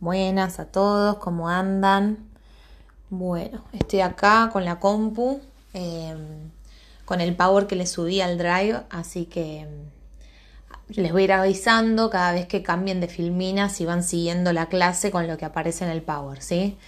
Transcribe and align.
Buenas 0.00 0.60
a 0.60 0.66
todos, 0.66 1.16
¿cómo 1.16 1.48
andan? 1.48 2.18
Bueno, 3.10 3.64
estoy 3.72 4.00
acá 4.00 4.48
con 4.52 4.64
la 4.64 4.78
compu, 4.78 5.40
em, 5.74 6.52
con 7.04 7.20
el 7.20 7.34
power 7.34 7.66
que 7.66 7.74
le 7.74 7.84
subí 7.84 8.20
al 8.20 8.38
drive, 8.38 8.80
así 8.90 9.24
que 9.24 9.62
em, 9.62 9.68
les 10.90 11.10
voy 11.10 11.22
a 11.22 11.24
ir 11.24 11.32
avisando 11.32 12.10
cada 12.10 12.30
vez 12.30 12.46
que 12.46 12.62
cambien 12.62 13.00
de 13.00 13.08
filmina 13.08 13.70
si 13.70 13.86
van 13.86 14.04
siguiendo 14.04 14.52
la 14.52 14.66
clase 14.66 15.10
con 15.10 15.26
lo 15.26 15.36
que 15.36 15.46
aparece 15.46 15.84
en 15.84 15.90
el 15.90 16.02
power, 16.02 16.42
¿sí? 16.42 16.78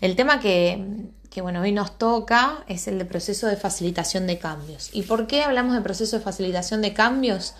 El 0.00 0.16
tema 0.16 0.40
que, 0.40 0.82
que 1.28 1.42
bueno, 1.42 1.60
hoy 1.60 1.72
nos 1.72 1.98
toca 1.98 2.64
es 2.68 2.88
el 2.88 2.98
de 2.98 3.04
proceso 3.04 3.48
de 3.48 3.56
facilitación 3.56 4.26
de 4.26 4.38
cambios. 4.38 4.88
¿Y 4.94 5.02
por 5.02 5.26
qué 5.26 5.42
hablamos 5.42 5.74
de 5.74 5.82
proceso 5.82 6.16
de 6.16 6.22
facilitación 6.22 6.80
de 6.80 6.94
cambios? 6.94 7.52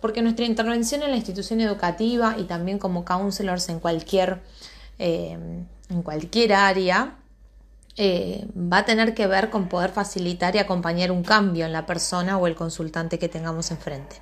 Porque 0.00 0.22
nuestra 0.22 0.44
intervención 0.44 1.02
en 1.02 1.10
la 1.10 1.16
institución 1.16 1.60
educativa 1.60 2.36
y 2.38 2.44
también 2.44 2.78
como 2.78 3.04
counselors 3.04 3.68
en 3.68 3.80
cualquier, 3.80 4.40
eh, 4.98 5.38
en 5.88 6.02
cualquier 6.02 6.52
área 6.52 7.16
eh, 7.96 8.46
va 8.54 8.78
a 8.78 8.84
tener 8.84 9.12
que 9.12 9.26
ver 9.26 9.50
con 9.50 9.68
poder 9.68 9.90
facilitar 9.90 10.54
y 10.54 10.58
acompañar 10.58 11.10
un 11.10 11.24
cambio 11.24 11.66
en 11.66 11.72
la 11.72 11.84
persona 11.84 12.38
o 12.38 12.46
el 12.46 12.54
consultante 12.54 13.18
que 13.18 13.28
tengamos 13.28 13.72
enfrente. 13.72 14.16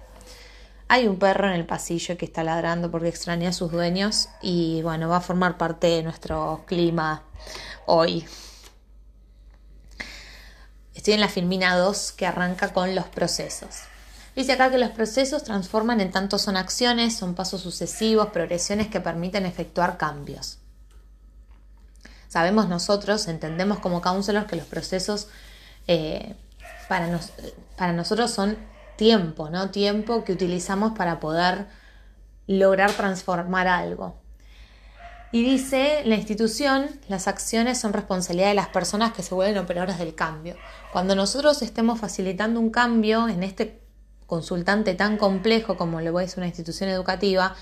Hay 0.89 1.09
un 1.09 1.19
perro 1.19 1.49
en 1.49 1.55
el 1.55 1.67
pasillo 1.67 2.17
que 2.17 2.25
está 2.25 2.43
ladrando 2.43 2.91
porque 2.91 3.09
extraña 3.09 3.51
a 3.51 3.53
sus 3.53 3.71
dueños 3.71 4.31
y 4.41 4.81
bueno, 4.83 5.09
va 5.09 5.19
a 5.19 5.21
formar 5.21 5.59
parte 5.59 5.89
de 5.89 6.03
nuestro 6.03 6.65
clima 6.67 7.25
hoy. 7.85 8.25
Estoy 10.95 11.13
en 11.13 11.21
la 11.21 11.29
filmina 11.29 11.77
2 11.77 12.13
que 12.13 12.25
arranca 12.25 12.73
con 12.73 12.95
los 12.95 13.05
procesos. 13.07 13.83
Dice 14.37 14.53
acá 14.53 14.71
que 14.71 14.77
los 14.77 14.91
procesos 14.91 15.45
transforman 15.45 15.99
en 16.03 16.11
tanto 16.11 16.37
son 16.39 16.59
acciones, 16.59 17.17
son 17.17 17.35
pasos 17.35 17.63
sucesivos, 17.63 18.29
progresiones 18.29 18.89
que 18.89 19.01
permiten 19.01 19.47
efectuar 19.47 19.97
cambios. 19.97 20.59
Sabemos 22.29 22.69
nosotros, 22.69 23.29
entendemos 23.29 23.79
como 23.79 24.03
counselors 24.03 24.47
que 24.47 24.57
los 24.57 24.67
procesos 24.67 25.29
eh, 25.89 26.35
para, 26.87 27.19
para 27.79 27.95
nosotros 27.95 28.31
son 28.31 28.59
tiempo, 28.97 29.49
¿no? 29.49 29.71
Tiempo 29.71 30.23
que 30.23 30.35
utilizamos 30.35 30.93
para 30.93 31.19
poder 31.19 31.67
lograr 32.47 32.91
transformar 32.93 33.69
algo. 33.69 34.21
Y 35.33 35.43
dice, 35.45 36.03
la 36.05 36.17
institución, 36.17 36.89
las 37.09 37.27
acciones 37.27 37.81
son 37.81 37.95
responsabilidad 37.95 38.49
de 38.49 38.55
las 38.55 38.69
personas 38.69 39.13
que 39.13 39.23
se 39.23 39.35
vuelven 39.35 39.57
operadoras 39.57 39.99
del 39.99 40.15
cambio. 40.15 40.57
Cuando 40.93 41.15
nosotros 41.15 41.63
estemos 41.63 41.99
facilitando 41.99 42.61
un 42.61 42.69
cambio 42.69 43.29
en 43.29 43.43
este 43.43 43.86
consultante 44.27 44.95
tan 44.95 45.17
complejo 45.17 45.77
como 45.77 46.01
lo 46.01 46.19
es 46.21 46.37
una 46.37 46.47
institución 46.47 46.91
educativa, 46.91 47.55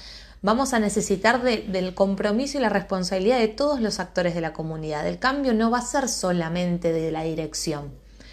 vamos 0.43 0.75
a 0.75 0.79
necesitar 0.79 1.43
del 1.43 1.95
compromiso 1.95 2.59
y 2.59 2.61
la 2.61 2.69
responsabilidad 2.69 3.39
de 3.39 3.49
todos 3.49 3.81
los 3.81 3.99
actores 4.01 4.35
de 4.35 4.41
la 4.41 4.53
comunidad. 4.53 5.07
El 5.07 5.19
cambio 5.19 5.55
no 5.55 5.71
va 5.71 5.79
a 5.79 5.83
ser 5.83 6.09
solamente 6.09 6.93
de 6.93 7.11
la 7.11 7.23
dirección. 7.23 7.93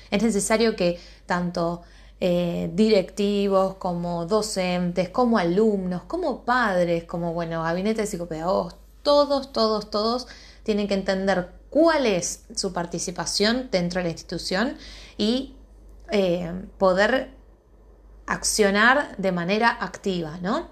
Es 0.10 0.22
necesario 0.22 0.76
que 0.76 1.00
tanto 1.26 1.84
eh, 2.20 2.70
directivos 2.74 3.76
como 3.76 4.26
docentes, 4.26 5.10
como 5.10 5.38
alumnos, 5.38 6.04
como 6.04 6.44
padres, 6.44 7.06
como 7.06 7.34
bueno, 7.34 7.64
gabinete 7.64 8.02
de 8.02 8.08
psicopedagogos, 8.08 8.76
todos, 9.02 9.52
todos, 9.54 9.90
todos 9.90 10.28
tienen 10.64 10.88
que 10.88 10.94
entender 10.94 11.50
cuál 11.70 12.06
es 12.06 12.44
su 12.56 12.74
participación 12.74 13.70
dentro 13.72 14.00
de 14.00 14.04
la 14.04 14.12
institución 14.12 14.78
y 15.18 15.56
eh, 16.12 16.52
poder 16.78 17.41
accionar 18.32 19.16
de 19.18 19.32
manera 19.32 19.70
activa, 19.80 20.38
¿no? 20.42 20.68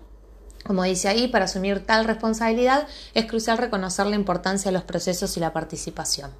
Como 0.65 0.83
dice 0.83 1.07
ahí, 1.07 1.27
para 1.27 1.45
asumir 1.45 1.85
tal 1.85 2.05
responsabilidad 2.05 2.87
es 3.13 3.25
crucial 3.25 3.57
reconocer 3.57 4.05
la 4.07 4.15
importancia 4.15 4.71
de 4.71 4.77
los 4.77 4.83
procesos 4.83 5.35
y 5.37 5.39
la 5.39 5.53
participación. 5.53 6.31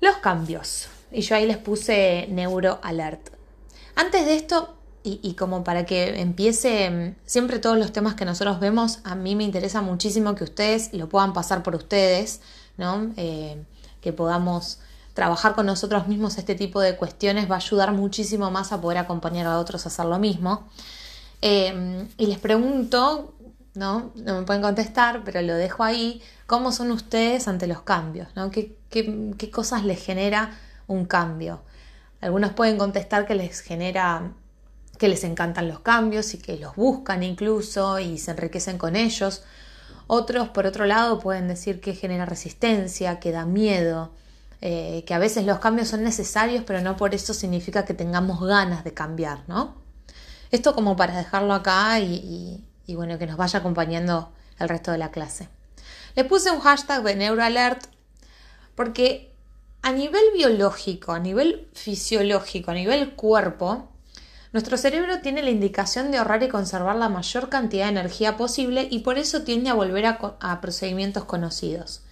Los 0.00 0.16
cambios. 0.18 0.88
Y 1.10 1.22
yo 1.22 1.36
ahí 1.36 1.46
les 1.46 1.58
puse 1.58 2.26
neuroalert. 2.30 3.30
Antes 3.96 4.24
de 4.26 4.36
esto, 4.36 4.76
y, 5.02 5.34
como 5.34 5.64
para 5.64 5.86
que 5.86 6.20
empiece, 6.20 7.16
siempre 7.24 7.58
todos 7.58 7.78
los 7.78 7.90
temas 7.90 8.14
que 8.14 8.26
nosotros 8.26 8.60
vemos, 8.60 8.98
a 9.04 9.14
mí 9.14 9.34
me 9.34 9.44
interesa 9.44 9.80
muchísimo 9.80 10.34
que 10.34 10.44
ustedes 10.44 10.92
lo 10.92 11.08
puedan 11.08 11.32
pasar 11.32 11.62
por 11.62 11.74
ustedes, 11.74 12.42
¿no? 12.76 13.10
Eh, 13.16 13.64
que 14.02 14.12
podamos 14.12 14.80
trabajar 15.14 15.54
con 15.54 15.66
nosotros 15.66 16.06
mismos 16.08 16.38
este 16.38 16.54
tipo 16.54 16.80
de 16.80 16.96
cuestiones 16.96 17.50
va 17.50 17.56
a 17.56 17.58
ayudar 17.58 17.92
muchísimo 17.92 18.50
más 18.50 18.72
a 18.72 18.80
poder 18.80 18.98
acompañar 18.98 19.46
a 19.46 19.58
otros 19.58 19.86
a 19.86 19.88
hacer 19.88 20.06
lo 20.06 20.18
mismo. 20.18 20.68
Eh, 21.42 22.06
y 22.16 22.26
les 22.26 22.38
pregunto, 22.38 23.34
¿no? 23.74 24.12
no 24.14 24.40
me 24.40 24.42
pueden 24.42 24.62
contestar, 24.62 25.22
pero 25.24 25.42
lo 25.42 25.54
dejo 25.54 25.84
ahí, 25.84 26.22
¿cómo 26.46 26.72
son 26.72 26.90
ustedes 26.90 27.48
ante 27.48 27.66
los 27.66 27.82
cambios? 27.82 28.28
¿no? 28.34 28.50
¿Qué, 28.50 28.76
qué 28.90 29.50
cosas 29.50 29.84
les 29.84 30.04
genera 30.04 30.58
un 30.86 31.06
cambio? 31.06 31.62
Algunos 32.20 32.52
pueden 32.52 32.76
contestar 32.76 33.26
que 33.26 33.34
les 33.34 33.60
genera 33.60 34.32
que 35.00 35.08
les 35.08 35.24
encantan 35.24 35.66
los 35.66 35.80
cambios 35.80 36.34
y 36.34 36.38
que 36.38 36.58
los 36.58 36.76
buscan 36.76 37.22
incluso 37.22 37.98
y 37.98 38.18
se 38.18 38.32
enriquecen 38.32 38.76
con 38.76 38.96
ellos. 38.96 39.42
Otros, 40.06 40.50
por 40.50 40.66
otro 40.66 40.84
lado, 40.84 41.20
pueden 41.20 41.48
decir 41.48 41.80
que 41.80 41.94
genera 41.94 42.26
resistencia, 42.26 43.18
que 43.18 43.32
da 43.32 43.46
miedo, 43.46 44.12
eh, 44.62 45.04
que 45.06 45.14
a 45.14 45.18
veces 45.18 45.46
los 45.46 45.58
cambios 45.58 45.88
son 45.88 46.02
necesarios, 46.04 46.64
pero 46.66 46.82
no 46.82 46.96
por 46.96 47.14
eso 47.14 47.32
significa 47.32 47.86
que 47.86 47.94
tengamos 47.94 48.40
ganas 48.40 48.84
de 48.84 48.92
cambiar, 48.92 49.42
¿no? 49.48 49.76
Esto 50.50 50.74
como 50.74 50.96
para 50.96 51.16
dejarlo 51.16 51.54
acá 51.54 51.98
y, 52.00 52.62
bueno, 52.88 53.18
que 53.18 53.26
nos 53.26 53.36
vaya 53.36 53.60
acompañando 53.60 54.32
el 54.58 54.68
resto 54.68 54.90
de 54.92 54.98
la 54.98 55.10
clase. 55.10 55.48
Le 56.14 56.24
puse 56.24 56.50
un 56.50 56.60
hashtag 56.60 57.02
de 57.04 57.14
NeuroAlert 57.14 57.86
porque 58.74 59.32
a 59.80 59.92
nivel 59.92 60.24
biológico, 60.34 61.12
a 61.12 61.20
nivel 61.20 61.68
fisiológico, 61.72 62.72
a 62.72 62.74
nivel 62.74 63.14
cuerpo, 63.14 63.88
nuestro 64.52 64.76
cerebro 64.76 65.20
tiene 65.20 65.42
la 65.42 65.50
indicación 65.50 66.10
de 66.10 66.18
ahorrar 66.18 66.42
y 66.42 66.48
conservar 66.48 66.96
la 66.96 67.08
mayor 67.08 67.48
cantidad 67.48 67.84
de 67.84 67.92
energía 67.92 68.36
posible 68.36 68.88
y 68.90 68.98
por 68.98 69.16
eso 69.16 69.42
tiende 69.42 69.70
a 69.70 69.74
volver 69.74 70.04
a 70.06 70.60
procedimientos 70.60 71.24
conocidos. 71.24 72.02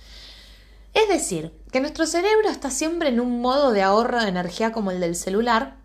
Es 0.99 1.09
decir, 1.09 1.53
que 1.71 1.81
nuestro 1.81 2.07
cerebro 2.07 2.49
está 2.51 2.73
siempre 2.73 3.11
en 3.11 3.21
un 3.21 3.41
modo 3.41 3.71
de 3.71 3.83
ahorro 3.83 4.21
de 4.21 4.29
energía 4.29 4.73
como 4.73 4.91
el 4.91 4.99
del 4.99 5.15
celular 5.15 5.77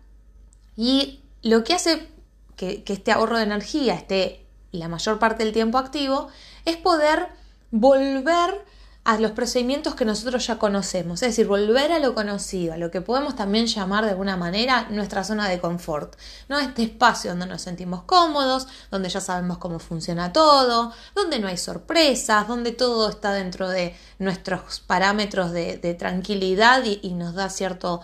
y 0.76 1.22
lo 1.42 1.62
que 1.62 1.74
hace 1.74 2.08
que, 2.56 2.82
este 2.84 3.12
ahorro 3.12 3.36
de 3.36 3.44
energía 3.44 3.94
esté 3.94 4.44
la 4.72 4.88
mayor 4.88 5.20
parte 5.20 5.44
del 5.44 5.52
tiempo 5.52 5.78
activo 5.78 6.30
es 6.64 6.76
poder 6.76 7.28
volver 7.70 8.64
a 9.04 9.18
los 9.18 9.32
procedimientos 9.32 9.94
que 9.94 10.06
nosotros 10.06 10.46
ya 10.46 10.58
conocemos, 10.58 11.22
es 11.22 11.28
decir, 11.28 11.46
volver 11.46 11.92
a 11.92 11.98
lo 11.98 12.14
conocido, 12.14 12.72
a 12.72 12.78
lo 12.78 12.90
que 12.90 13.02
podemos 13.02 13.36
también 13.36 13.66
llamar 13.66 14.04
de 14.04 14.12
alguna 14.12 14.38
manera 14.38 14.86
nuestra 14.88 15.24
zona 15.24 15.46
de 15.46 15.60
confort, 15.60 16.16
¿no? 16.48 16.58
Este 16.58 16.84
espacio 16.84 17.32
donde 17.32 17.44
nos 17.46 17.60
sentimos 17.60 18.04
cómodos, 18.04 18.66
donde 18.90 19.10
ya 19.10 19.20
sabemos 19.20 19.58
cómo 19.58 19.78
funciona 19.78 20.32
todo, 20.32 20.90
donde 21.14 21.38
no 21.38 21.48
hay 21.48 21.58
sorpresas, 21.58 22.48
donde 22.48 22.72
todo 22.72 23.10
está 23.10 23.34
dentro 23.34 23.68
de 23.68 23.94
nuestros 24.18 24.80
parámetros 24.80 25.52
de, 25.52 25.96
tranquilidad 25.98 26.82
y, 26.84 27.12
nos 27.12 27.34
da 27.34 27.50
cierto, 27.50 28.00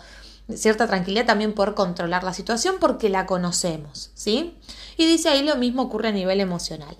cierta 0.53 0.85
tranquilidad 0.85 1.25
también 1.25 1.53
por 1.53 1.73
controlar 1.73 2.23
la 2.23 2.33
situación 2.33 2.75
porque 2.79 3.09
la 3.09 3.25
conocemos, 3.25 4.11
¿sí? 4.13 4.55
Y 4.97 5.07
dice 5.07 5.29
ahí 5.29 5.41
lo 5.43 5.55
mismo 5.55 5.81
ocurre 5.81 6.09
a 6.09 6.11
nivel 6.11 6.39
emocional. 6.39 6.95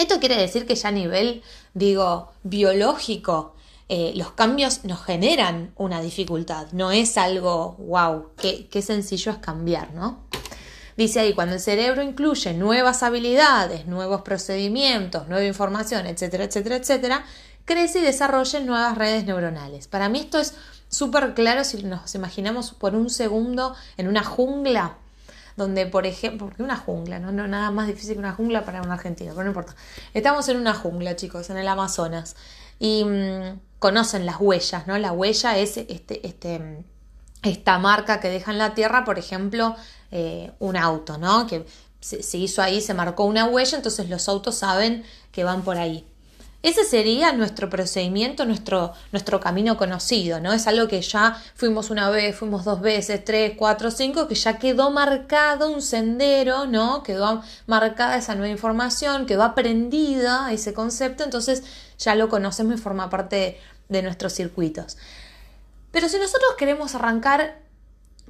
Esto 0.00 0.18
quiere 0.18 0.38
decir 0.38 0.64
que 0.64 0.76
ya 0.76 0.88
a 0.88 0.92
nivel, 0.92 1.42
digo, 1.74 2.32
biológico, 2.42 3.54
eh, 3.86 4.14
los 4.16 4.32
cambios 4.32 4.82
nos 4.86 5.04
generan 5.04 5.74
una 5.76 6.00
dificultad, 6.00 6.68
no 6.72 6.90
es 6.90 7.18
algo, 7.18 7.76
wow, 7.78 8.30
qué, 8.38 8.66
qué 8.70 8.80
sencillo 8.80 9.30
es 9.32 9.38
cambiar, 9.38 9.92
¿no? 9.92 10.20
Dice 10.96 11.20
ahí, 11.20 11.34
cuando 11.34 11.56
el 11.56 11.60
cerebro 11.60 12.02
incluye 12.02 12.54
nuevas 12.54 13.02
habilidades, 13.02 13.86
nuevos 13.86 14.22
procedimientos, 14.22 15.28
nueva 15.28 15.44
información, 15.44 16.06
etcétera, 16.06 16.44
etcétera, 16.44 16.76
etcétera, 16.76 17.24
crece 17.66 17.98
y 17.98 18.02
desarrolla 18.02 18.60
nuevas 18.60 18.96
redes 18.96 19.26
neuronales. 19.26 19.86
Para 19.86 20.08
mí 20.08 20.20
esto 20.20 20.38
es 20.38 20.54
súper 20.88 21.34
claro 21.34 21.62
si 21.62 21.82
nos 21.82 22.14
imaginamos 22.14 22.72
por 22.72 22.94
un 22.94 23.10
segundo 23.10 23.74
en 23.98 24.08
una 24.08 24.24
jungla 24.24 24.96
donde, 25.60 25.86
por 25.86 26.06
ejemplo, 26.06 26.46
porque 26.46 26.62
una 26.62 26.76
jungla, 26.76 27.18
¿no? 27.18 27.32
no 27.32 27.46
nada 27.46 27.70
más 27.70 27.86
difícil 27.86 28.14
que 28.14 28.18
una 28.18 28.32
jungla 28.32 28.64
para 28.64 28.82
un 28.82 28.90
argentino, 28.90 29.32
pero 29.32 29.44
no 29.44 29.50
importa. 29.50 29.74
Estamos 30.14 30.48
en 30.48 30.56
una 30.56 30.74
jungla, 30.74 31.16
chicos, 31.16 31.50
en 31.50 31.58
el 31.58 31.68
Amazonas, 31.68 32.36
y 32.78 33.04
mm, 33.04 33.60
conocen 33.78 34.26
las 34.26 34.40
huellas, 34.40 34.86
¿no? 34.86 34.98
La 34.98 35.12
huella 35.12 35.58
es 35.58 35.76
este, 35.76 36.26
este, 36.26 36.84
esta 37.42 37.78
marca 37.78 38.20
que 38.20 38.28
deja 38.28 38.50
en 38.50 38.58
la 38.58 38.74
tierra, 38.74 39.04
por 39.04 39.18
ejemplo, 39.18 39.76
eh, 40.10 40.52
un 40.58 40.76
auto, 40.76 41.18
¿no? 41.18 41.46
Que 41.46 41.66
se, 42.00 42.38
hizo 42.38 42.62
ahí, 42.62 42.80
se 42.80 42.94
marcó 42.94 43.24
una 43.24 43.44
huella, 43.44 43.76
entonces 43.76 44.08
los 44.08 44.28
autos 44.28 44.56
saben 44.56 45.04
que 45.32 45.44
van 45.44 45.62
por 45.62 45.76
ahí. 45.76 46.06
Ese 46.62 46.84
sería 46.84 47.32
nuestro 47.32 47.70
procedimiento, 47.70 48.44
nuestro, 48.44 48.92
nuestro 49.12 49.40
camino 49.40 49.78
conocido, 49.78 50.40
¿no? 50.40 50.52
Es 50.52 50.66
algo 50.66 50.88
que 50.88 51.00
ya 51.00 51.42
fuimos 51.54 51.88
una 51.88 52.10
vez, 52.10 52.36
fuimos 52.36 52.64
dos 52.64 52.80
veces, 52.82 53.24
tres, 53.24 53.54
cuatro, 53.56 53.90
cinco, 53.90 54.28
que 54.28 54.34
ya 54.34 54.58
quedó 54.58 54.90
marcado 54.90 55.70
un 55.70 55.80
sendero, 55.80 56.66
¿no? 56.66 57.02
Quedó 57.02 57.42
marcada 57.66 58.18
esa 58.18 58.34
nueva 58.34 58.52
información, 58.52 59.24
quedó 59.24 59.42
aprendida 59.42 60.52
ese 60.52 60.74
concepto, 60.74 61.24
entonces 61.24 61.62
ya 61.98 62.14
lo 62.14 62.28
conocemos 62.28 62.74
y 62.74 62.78
forma 62.78 63.08
parte 63.08 63.58
de 63.88 64.02
nuestros 64.02 64.34
circuitos. 64.34 64.98
Pero 65.90 66.08
si 66.08 66.18
nosotros 66.18 66.50
queremos 66.58 66.94
arrancar 66.94 67.58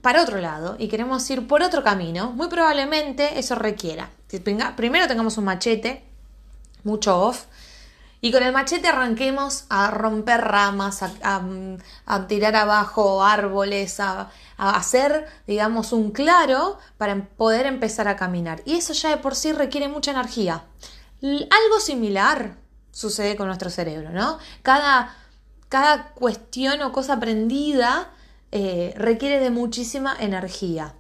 para 0.03 0.23
otro 0.23 0.39
lado 0.39 0.77
y 0.79 0.89
queremos 0.89 1.29
ir 1.31 1.47
por 1.47 1.63
otro 1.63 1.83
camino, 1.83 2.31
muy 2.31 2.49
probablemente 2.49 3.39
eso 3.39 3.57
requiera 3.57 4.11
primero 4.77 5.09
tengamos 5.09 5.37
un 5.39 5.45
machete, 5.45 6.05
mucho 6.85 7.21
off, 7.21 7.47
y 8.21 8.33
con 8.33 8.43
el 8.43 8.53
machete 8.53 8.89
arranquemos 8.89 9.65
a 9.71 9.91
romper 9.91 10.43
ramas, 10.43 11.03
a, 11.03 12.27
tirar 12.29 12.55
abajo 12.55 13.25
árboles, 13.25 13.99
a, 14.01 14.31
hacer, 14.59 15.27
digamos, 15.47 15.93
un 15.93 16.11
claro 16.11 16.79
para 16.99 17.25
poder 17.25 17.67
empezar 17.67 18.09
a 18.09 18.17
caminar. 18.17 18.61
Y 18.67 18.77
eso 18.77 18.93
ya 18.93 19.09
de 19.11 19.17
por 19.17 19.35
sí 19.35 19.53
requiere 19.53 19.89
mucha 19.89 20.11
energía. 20.11 20.65
Algo 21.23 21.81
similar 21.81 22.57
sucede 22.91 23.37
con 23.37 23.47
nuestro 23.47 23.71
cerebro, 23.71 24.11
¿no? 24.11 24.39
Cada, 24.63 25.17
cada 25.71 26.11
cuestión 26.11 26.83
o 26.83 26.93
cosa 26.93 27.15
aprendida 27.15 28.11
eh, 28.53 28.93
requiere 28.97 29.41
de 29.41 29.51
muchísima 29.51 30.15
energía. 30.19 30.95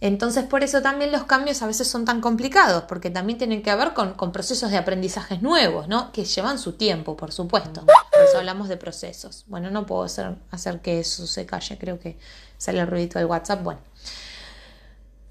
Entonces, 0.00 0.44
por 0.44 0.62
eso 0.62 0.82
también 0.82 1.10
los 1.10 1.24
cambios 1.24 1.62
a 1.62 1.66
veces 1.66 1.88
son 1.88 2.04
tan 2.04 2.20
complicados, 2.20 2.84
porque 2.84 3.08
también 3.08 3.38
tienen 3.38 3.62
que 3.62 3.74
ver 3.74 3.94
con, 3.94 4.14
procesos 4.30 4.70
de 4.70 4.76
aprendizajes 4.76 5.40
nuevos, 5.40 5.88
¿no? 5.88 6.12
Que 6.12 6.24
llevan 6.24 6.58
su 6.58 6.72
tiempo, 6.72 7.16
por 7.16 7.32
supuesto. 7.32 7.84
Por 7.86 8.24
eso 8.28 8.38
hablamos 8.38 8.68
de 8.68 8.76
procesos. 8.76 9.44
Bueno, 9.46 9.70
no 9.70 9.86
puedo 9.86 10.02
hacer, 10.02 10.36
hacer 10.50 10.80
que 10.80 11.00
eso 11.00 11.26
se 11.26 11.46
calle, 11.46 11.78
creo 11.78 11.98
que 11.98 12.18
sale 12.58 12.80
el 12.80 12.86
ruidito 12.86 13.18
del 13.18 13.26
WhatsApp. 13.26 13.62
Bueno. 13.62 13.80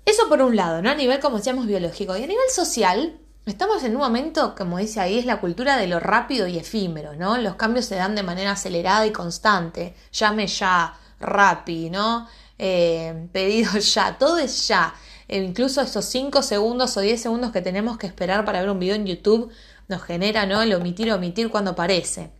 Eso 0.03 0.27
por 0.29 0.41
un 0.41 0.55
lado, 0.55 0.81
¿no? 0.81 0.89
A 0.89 0.95
nivel, 0.95 1.19
como 1.19 1.37
decíamos, 1.37 1.67
biológico. 1.67 2.15
Y 2.17 2.23
a 2.23 2.27
nivel 2.27 2.49
social, 2.51 3.19
estamos 3.45 3.83
en 3.83 3.95
un 3.95 4.01
momento, 4.01 4.55
como 4.55 4.79
dice 4.79 4.99
ahí, 4.99 5.19
es 5.19 5.25
la 5.25 5.39
cultura 5.39 5.77
de 5.77 5.87
lo 5.87 5.99
rápido 5.99 6.47
y 6.47 6.57
efímero, 6.57 7.13
¿no? 7.15 7.37
Los 7.37 7.55
cambios 7.55 7.85
se 7.85 7.95
dan 7.95 8.15
de 8.15 8.23
manera 8.23 8.51
acelerada 8.51 9.05
y 9.05 9.11
constante. 9.11 9.95
Llame 10.11 10.47
ya, 10.47 10.97
rapi, 11.19 11.89
¿no? 11.89 12.27
Eh, 12.57 13.27
pedido 13.31 13.77
ya, 13.79 14.17
todo 14.17 14.37
es 14.37 14.67
ya. 14.67 14.93
E 15.27 15.37
incluso 15.37 15.81
esos 15.81 16.05
5 16.05 16.41
segundos 16.43 16.95
o 16.97 17.01
10 17.01 17.19
segundos 17.21 17.51
que 17.51 17.61
tenemos 17.61 17.97
que 17.97 18.07
esperar 18.07 18.45
para 18.45 18.61
ver 18.61 18.69
un 18.69 18.79
video 18.79 18.95
en 18.95 19.05
YouTube 19.05 19.51
nos 19.87 20.03
genera 20.03 20.45
¿no? 20.45 20.61
el 20.61 20.73
omitir 20.73 21.11
omitir 21.11 21.49
cuando 21.49 21.71
aparece. 21.71 22.31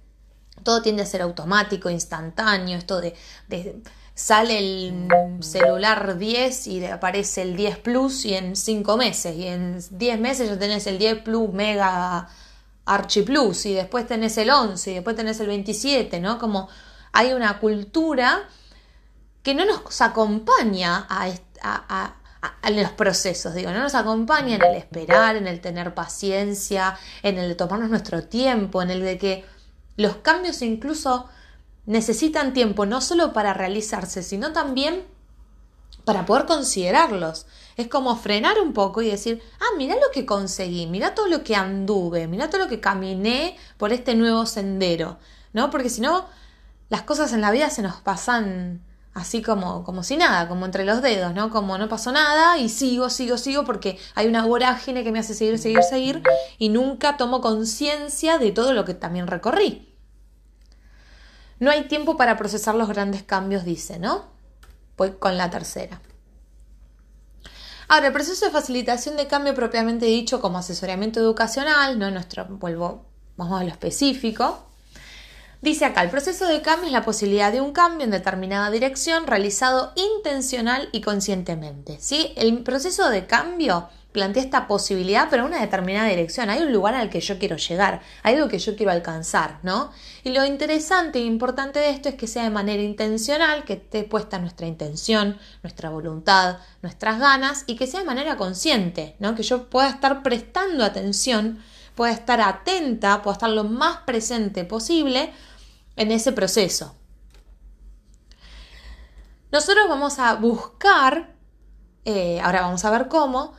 Todo 0.64 0.82
tiende 0.82 1.04
a 1.04 1.06
ser 1.06 1.22
automático, 1.22 1.90
instantáneo, 1.90 2.78
esto 2.78 3.02
de, 3.02 3.14
sale 4.14 4.58
el 4.58 5.08
celular 5.42 6.18
10 6.18 6.68
y 6.68 6.86
aparece 6.86 7.42
el 7.42 7.56
10 7.56 7.78
Plus 7.80 8.26
y 8.26 8.34
en 8.34 8.56
5 8.56 8.98
meses, 8.98 9.36
y 9.36 9.48
en 9.48 9.80
10 9.92 10.20
meses 10.20 10.50
ya 10.50 10.58
tenés 10.58 10.88
el 10.88 10.98
10 10.98 11.22
Plus 11.22 11.52
Mega 11.52 12.30
Archi 12.86 13.24
Plus 13.24 13.66
y 13.66 13.74
después 13.74 14.08
tenés 14.08 14.38
el 14.38 14.50
11 14.50 14.92
y 14.92 14.94
después 14.96 15.16
tenés 15.16 15.40
el 15.40 15.48
27, 15.48 16.20
¿no? 16.20 16.40
Como 16.40 16.70
hay 17.12 17.34
una 17.34 17.60
cultura 17.60 18.48
que 19.46 19.54
no 19.54 19.64
nos 19.64 20.02
acompaña 20.02 21.06
a, 21.08 22.72
los 22.72 22.92
procesos, 22.92 23.54
digo, 23.54 23.72
no 23.72 23.80
nos 23.80 23.94
acompaña 23.94 24.56
en 24.56 24.64
el 24.64 24.76
esperar, 24.76 25.36
en 25.36 25.46
el 25.46 25.62
tener 25.62 25.94
paciencia, 25.94 26.98
en 27.22 27.38
el 27.38 27.56
tomarnos 27.56 27.92
nuestro 27.92 28.24
tiempo, 28.24 28.82
en 28.82 28.90
el 28.90 29.02
de 29.02 29.20
que 29.20 29.46
los 29.98 30.16
cambios 30.18 30.64
incluso 30.64 31.30
necesitan 31.86 32.54
tiempo 32.54 32.88
no 32.88 33.02
solo 33.02 33.34
para 33.34 33.54
realizarse, 33.54 34.24
sino 34.24 34.52
también 34.52 35.06
para 36.06 36.26
poder 36.26 36.48
considerarlos. 36.48 37.46
Es 37.78 37.88
como 37.88 38.16
frenar 38.16 38.60
un 38.60 38.74
poco 38.74 39.04
y 39.04 39.12
decir, 39.12 39.44
ah, 39.60 39.78
mira 39.78 39.94
lo 39.94 40.10
que 40.12 40.26
conseguí, 40.26 40.88
mira 40.88 41.14
todo 41.14 41.28
lo 41.28 41.44
que 41.44 41.56
anduve, 41.56 42.28
mira 42.28 42.50
todo 42.50 42.64
lo 42.64 42.68
que 42.68 42.80
caminé 42.80 43.58
por 43.78 43.94
este 43.94 44.16
nuevo 44.16 44.48
sendero, 44.48 45.20
¿no? 45.54 45.70
Porque 45.70 45.92
si 45.92 46.02
no, 46.02 46.26
las 46.90 47.04
cosas 47.04 47.32
en 47.32 47.42
la 47.42 47.52
vida 47.52 47.70
se 47.70 47.84
nos 47.84 47.98
pasan 47.98 48.82
así 49.16 49.42
como, 49.42 49.86
como 49.86 50.04
si 50.04 50.18
nada, 50.18 50.48
como 50.50 50.66
entre 50.66 50.84
los 50.84 51.02
dedos, 51.02 51.34
¿no? 51.34 51.50
Como 51.50 51.78
no 51.78 51.88
pasó 51.88 52.12
nada 52.12 52.60
y 52.60 52.68
sigo, 52.68 53.10
sigo, 53.10 53.38
sigo 53.38 53.64
porque 53.64 53.98
hay 54.14 54.28
una 54.28 54.46
vorágine 54.46 55.06
que 55.06 55.12
me 55.14 55.20
hace 55.20 55.34
seguir, 55.34 55.58
seguir, 55.58 55.82
seguir 55.84 56.22
y 56.58 56.68
nunca 56.68 57.16
tomo 57.16 57.40
conciencia 57.40 58.38
de 58.38 58.52
todo 58.52 58.74
lo 58.74 58.84
que 58.84 58.94
también 58.94 59.28
recorrí. 59.28 59.96
No 61.60 61.72
hay 61.72 61.88
tiempo 61.88 62.18
para 62.18 62.36
procesar 62.36 62.76
los 62.76 62.90
grandes 62.90 63.24
cambios, 63.24 63.64
dice, 63.64 64.00
¿no? 64.00 64.26
Voy 64.98 65.12
con 65.12 65.38
la 65.38 65.50
tercera. 65.50 66.02
Ahora, 67.88 68.08
el 68.08 68.14
proceso 68.14 68.46
de 68.46 68.52
facilitación 68.52 69.16
de 69.16 69.28
cambio 69.28 69.56
propiamente 69.56 70.08
dicho 70.08 70.42
como 70.42 70.58
asesoramiento 70.58 71.22
educacional, 71.22 71.98
¿no? 71.98 72.12
Nuestro, 72.12 72.46
vuelvo, 72.50 73.06
vamos 73.38 73.62
a 73.62 73.64
lo 73.64 73.70
específico, 73.70 74.68
Dice 75.62 75.86
acá, 75.86 76.04
el 76.04 76.10
proceso 76.10 76.48
de 76.48 76.62
cambio 76.62 76.88
es 76.88 76.92
la 76.92 77.06
posibilidad 77.06 77.52
de 77.52 77.62
un 77.62 77.72
cambio 77.72 78.06
en 78.06 78.12
determinada 78.12 78.70
dirección 78.70 79.28
realizado 79.28 79.94
intencional 79.96 80.90
y 80.92 81.02
conscientemente. 81.02 81.98
¿sí? 82.00 82.34
El 82.36 82.64
proceso 82.64 83.10
de 83.10 83.26
cambio 83.26 83.90
plantea 84.16 84.44
esta 84.44 84.66
posibilidad, 84.66 85.28
pero 85.30 85.44
en 85.44 85.50
una 85.50 85.60
determinada 85.60 86.08
dirección. 86.08 86.50
Hay 86.50 86.62
un 86.62 86.72
lugar 86.72 86.96
al 86.96 87.10
que 87.10 87.20
yo 87.20 87.38
quiero 87.38 87.58
llegar, 87.58 88.00
hay 88.24 88.36
algo 88.36 88.48
que 88.48 88.60
yo 88.60 88.78
quiero 88.78 88.94
alcanzar, 88.94 89.60
¿no? 89.62 89.92
Y 90.24 90.30
lo 90.30 90.46
interesante 90.46 91.20
e 91.20 91.24
importante 91.24 91.80
de 91.80 91.90
esto 91.90 92.08
es 92.08 92.16
que 92.16 92.26
sea 92.26 92.44
de 92.44 92.50
manera 92.50 92.82
intencional, 92.82 93.66
que 93.66 93.74
esté 93.74 94.06
puesta 94.06 94.40
nuestra 94.40 94.68
intención, 94.68 95.38
nuestra 95.64 95.90
voluntad, 95.90 96.60
nuestras 96.82 97.20
ganas 97.20 97.66
y 97.68 97.76
que 97.76 97.88
sea 97.88 98.00
de 98.00 98.06
manera 98.06 98.38
consciente, 98.38 99.18
¿no? 99.20 99.36
Que 99.36 99.44
yo 99.44 99.70
pueda 99.70 99.90
estar 99.90 100.24
prestando 100.24 100.86
atención, 100.86 101.62
pueda 101.96 102.14
estar 102.14 102.42
atenta, 102.42 103.22
pueda 103.22 103.34
estar 103.34 103.50
lo 103.50 103.64
más 103.64 103.98
presente 104.00 104.66
posible 104.66 105.34
en 105.96 106.12
ese 106.12 106.32
proceso. 106.34 106.96
Nosotros 109.52 109.88
vamos 109.88 110.20
a 110.20 110.36
buscar, 110.36 111.34
eh, 112.04 112.40
ahora 112.42 112.62
vamos 112.62 112.84
a 112.84 112.92
ver 112.92 113.08
cómo, 113.08 113.54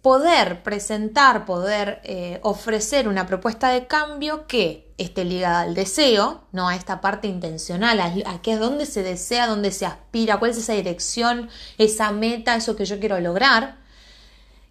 poder 0.00 0.62
presentar, 0.62 1.44
poder 1.44 2.00
eh, 2.04 2.38
ofrecer 2.42 3.08
una 3.08 3.26
propuesta 3.26 3.68
de 3.70 3.86
cambio 3.86 4.46
que 4.46 4.94
esté 4.98 5.24
ligada 5.24 5.60
al 5.62 5.74
deseo, 5.74 6.44
no 6.52 6.68
a 6.68 6.76
esta 6.76 7.00
parte 7.00 7.28
intencional, 7.28 8.00
a, 8.00 8.14
a 8.30 8.40
qué 8.40 8.54
es 8.54 8.60
donde 8.60 8.86
se 8.86 9.02
desea, 9.02 9.46
dónde 9.46 9.72
se 9.72 9.84
aspira, 9.84 10.38
cuál 10.38 10.52
es 10.52 10.58
esa 10.58 10.72
dirección, 10.72 11.50
esa 11.76 12.12
meta, 12.12 12.54
eso 12.54 12.76
que 12.76 12.86
yo 12.86 12.98
quiero 13.00 13.20
lograr, 13.20 13.78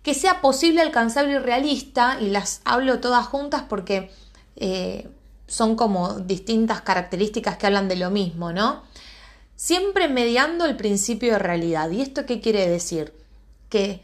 que 0.05 0.13
sea 0.13 0.39
posible, 0.39 0.83
alcanzable 0.83 1.33
y 1.33 1.37
realista, 1.39 2.19
y 2.21 2.29
las 2.29 2.61
hablo 2.63 2.99
todas 2.99 3.25
juntas 3.25 3.63
porque 3.67 4.11
eh, 4.55 5.09
son 5.47 5.75
como 5.75 6.19
distintas 6.19 6.81
características 6.81 7.57
que 7.57 7.65
hablan 7.65 7.87
de 7.87 7.95
lo 7.95 8.11
mismo, 8.11 8.53
¿no? 8.53 8.83
Siempre 9.55 10.07
mediando 10.07 10.65
el 10.65 10.77
principio 10.77 11.33
de 11.33 11.39
realidad. 11.39 11.89
¿Y 11.89 12.01
esto 12.01 12.27
qué 12.27 12.39
quiere 12.39 12.69
decir? 12.69 13.15
Que 13.67 14.03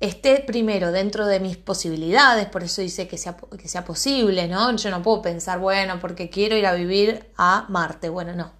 esté 0.00 0.40
primero 0.46 0.92
dentro 0.92 1.26
de 1.26 1.40
mis 1.40 1.56
posibilidades, 1.56 2.44
por 2.48 2.62
eso 2.62 2.82
dice 2.82 3.08
que 3.08 3.16
sea, 3.16 3.34
que 3.58 3.68
sea 3.68 3.86
posible, 3.86 4.48
¿no? 4.48 4.76
Yo 4.76 4.90
no 4.90 5.02
puedo 5.02 5.22
pensar, 5.22 5.60
bueno, 5.60 5.98
porque 5.98 6.28
quiero 6.28 6.58
ir 6.58 6.66
a 6.66 6.74
vivir 6.74 7.24
a 7.38 7.64
Marte. 7.70 8.10
Bueno, 8.10 8.34
no. 8.34 8.52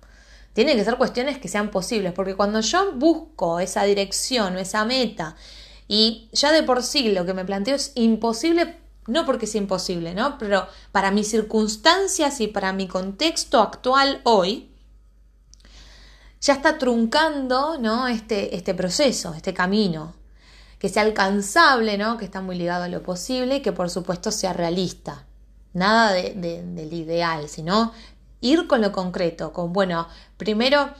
Tienen 0.54 0.78
que 0.78 0.84
ser 0.84 0.96
cuestiones 0.96 1.36
que 1.36 1.48
sean 1.48 1.70
posibles, 1.70 2.14
porque 2.14 2.34
cuando 2.34 2.60
yo 2.60 2.92
busco 2.92 3.60
esa 3.60 3.84
dirección 3.84 4.56
o 4.56 4.58
esa 4.58 4.86
meta 4.86 5.36
y 5.92 6.30
ya 6.32 6.52
de 6.52 6.62
por 6.62 6.82
sí 6.82 7.12
lo 7.12 7.26
que 7.26 7.34
me 7.34 7.44
planteo 7.44 7.76
es 7.76 7.92
imposible 7.96 8.78
no 9.06 9.26
porque 9.26 9.46
sea 9.46 9.60
imposible, 9.60 10.14
¿no? 10.14 10.38
Pero 10.38 10.66
para 10.92 11.10
mis 11.10 11.28
circunstancias 11.28 12.40
y 12.40 12.46
para 12.46 12.72
mi 12.72 12.86
contexto 12.86 13.60
actual 13.60 14.20
hoy, 14.24 14.70
ya 16.40 16.54
está 16.54 16.78
truncando, 16.78 17.78
¿no? 17.78 18.08
Este, 18.08 18.54
este 18.54 18.74
proceso, 18.74 19.34
este 19.34 19.52
camino, 19.52 20.14
que 20.78 20.88
sea 20.88 21.02
alcanzable, 21.02 21.98
¿no? 21.98 22.16
Que 22.16 22.24
está 22.24 22.40
muy 22.40 22.56
ligado 22.56 22.84
a 22.84 22.88
lo 22.88 23.02
posible 23.02 23.56
y 23.56 23.62
que 23.62 23.72
por 23.72 23.90
supuesto 23.90 24.30
sea 24.30 24.52
realista. 24.52 25.26
Nada 25.72 26.12
de, 26.12 26.34
del 26.34 26.92
ideal, 26.92 27.48
sino 27.48 27.92
ir 28.40 28.66
con 28.66 28.82
lo 28.82 28.92
concreto, 28.92 29.52
con, 29.52 29.72
bueno, 29.72 30.06
primero 30.36 30.90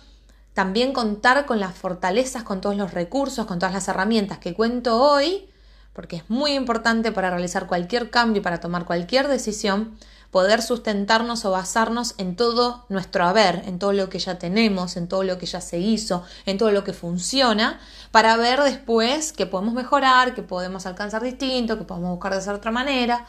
también 0.55 0.93
contar 0.93 1.47
con 1.47 1.61
las 1.61 1.75
fortalezas, 1.75 2.43
con 2.43 2.61
todos 2.61 2.77
los 2.77 2.93
recursos, 2.93 3.47
con 3.47 3.59
todas 3.59 3.75
las 3.75 3.89
herramientas 3.89 4.39
que 4.39 4.55
cuento 4.55 5.01
hoy, 5.01 5.49
porque 5.93 6.17
es 6.17 6.31
muy 6.31 6.53
importante 6.53 7.13
para 7.13 7.31
realizar 7.31 7.67
cualquier 7.67 8.11
cambio, 8.11 8.43
para 8.43 8.61
tomar 8.61 8.85
cualquier 8.85 9.29
decisión, 9.29 9.97
poder 10.31 10.63
sustentarnos 10.63 11.45
o 11.45 11.51
basarnos 11.51 12.15
en 12.17 12.37
todo 12.37 12.87
nuestro 12.89 13.25
haber, 13.25 13.63
en 13.67 13.79
todo 13.79 13.93
lo 13.93 14.09
que 14.09 14.19
ya 14.19 14.39
tenemos, 14.39 14.97
en 14.97 15.07
todo 15.07 15.25
lo 15.25 15.37
que 15.37 15.45
ya 15.45 15.61
se 15.61 15.79
hizo, 15.79 16.25
en 16.47 16.57
todo 16.57 16.71
lo 16.71 16.85
que 16.85 16.95
funciona, 16.95 17.79
para 18.11 18.37
ver 18.39 18.63
después 18.63 19.35
que 19.35 19.45
podemos 19.45 19.75
mejorar, 19.75 20.35
que 20.35 20.43
podemos 20.43 20.87
alcanzar 20.87 21.23
distinto, 21.23 21.79
que 21.79 21.85
podemos 21.85 22.11
buscar 22.11 22.43
de 22.43 22.51
otra 22.51 22.71
manera. 22.71 23.27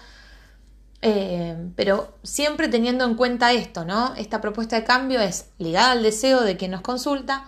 Eh, 1.06 1.58
pero 1.76 2.18
siempre 2.24 2.70
teniendo 2.70 3.04
en 3.04 3.16
cuenta 3.16 3.52
esto, 3.52 3.84
¿no? 3.84 4.16
Esta 4.16 4.40
propuesta 4.40 4.78
de 4.78 4.86
cambio 4.86 5.20
es 5.20 5.48
ligada 5.58 5.92
al 5.92 6.02
deseo 6.02 6.40
de 6.44 6.56
quien 6.56 6.72
nos 6.72 6.80
consulta, 6.80 7.46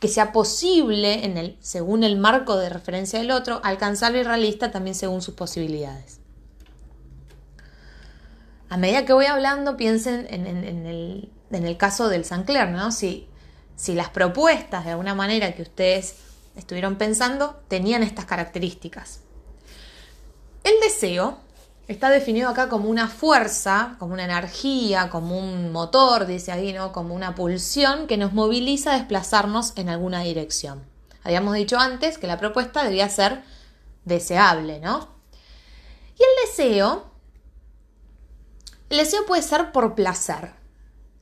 que 0.00 0.08
sea 0.08 0.32
posible, 0.32 1.26
en 1.26 1.36
el, 1.36 1.58
según 1.60 2.02
el 2.02 2.16
marco 2.16 2.56
de 2.56 2.70
referencia 2.70 3.18
del 3.18 3.30
otro, 3.30 3.60
alcanzarlo 3.62 4.18
y 4.18 4.22
realista 4.22 4.70
también 4.70 4.94
según 4.94 5.20
sus 5.20 5.34
posibilidades. 5.34 6.20
A 8.70 8.78
medida 8.78 9.04
que 9.04 9.12
voy 9.12 9.26
hablando, 9.26 9.76
piensen 9.76 10.26
en, 10.30 10.46
el, 10.86 11.76
caso 11.76 12.08
del 12.08 12.24
Sancler, 12.24 12.70
¿no? 12.70 12.90
Si, 12.90 13.28
si 13.76 13.92
las 13.92 14.08
propuestas, 14.08 14.86
de 14.86 14.92
alguna 14.92 15.14
manera, 15.14 15.54
que 15.54 15.60
ustedes 15.60 16.16
estuvieron 16.56 16.96
pensando, 16.96 17.60
tenían 17.68 18.02
estas 18.02 18.24
características. 18.24 19.20
El 20.64 20.72
deseo 20.80 21.43
está 21.88 22.10
definido 22.10 22.48
acá 22.48 22.68
como 22.68 22.88
una 22.88 23.08
fuerza, 23.08 23.96
como 23.98 24.14
una 24.14 24.24
energía, 24.24 25.10
como 25.10 25.38
un 25.38 25.72
motor, 25.72 26.26
dice 26.26 26.52
ahí, 26.52 26.72
¿no? 26.72 26.92
Como 26.92 27.14
una 27.14 27.34
pulsión 27.34 28.06
que 28.06 28.16
nos 28.16 28.32
moviliza 28.32 28.92
a 28.92 28.98
desplazarnos 28.98 29.72
en 29.76 29.88
alguna 29.88 30.20
dirección. 30.20 30.82
Habíamos 31.22 31.54
dicho 31.54 31.78
antes 31.78 32.18
que 32.18 32.26
la 32.26 32.38
propuesta 32.38 32.84
debía 32.84 33.08
ser 33.08 33.42
deseable, 34.04 34.80
¿no? 34.80 35.08
Y 36.18 36.22
el 36.22 36.48
deseo, 36.48 37.10
el 38.90 38.98
deseo 38.98 39.26
puede 39.26 39.42
ser 39.42 39.72
por 39.72 39.94
placer, 39.94 40.52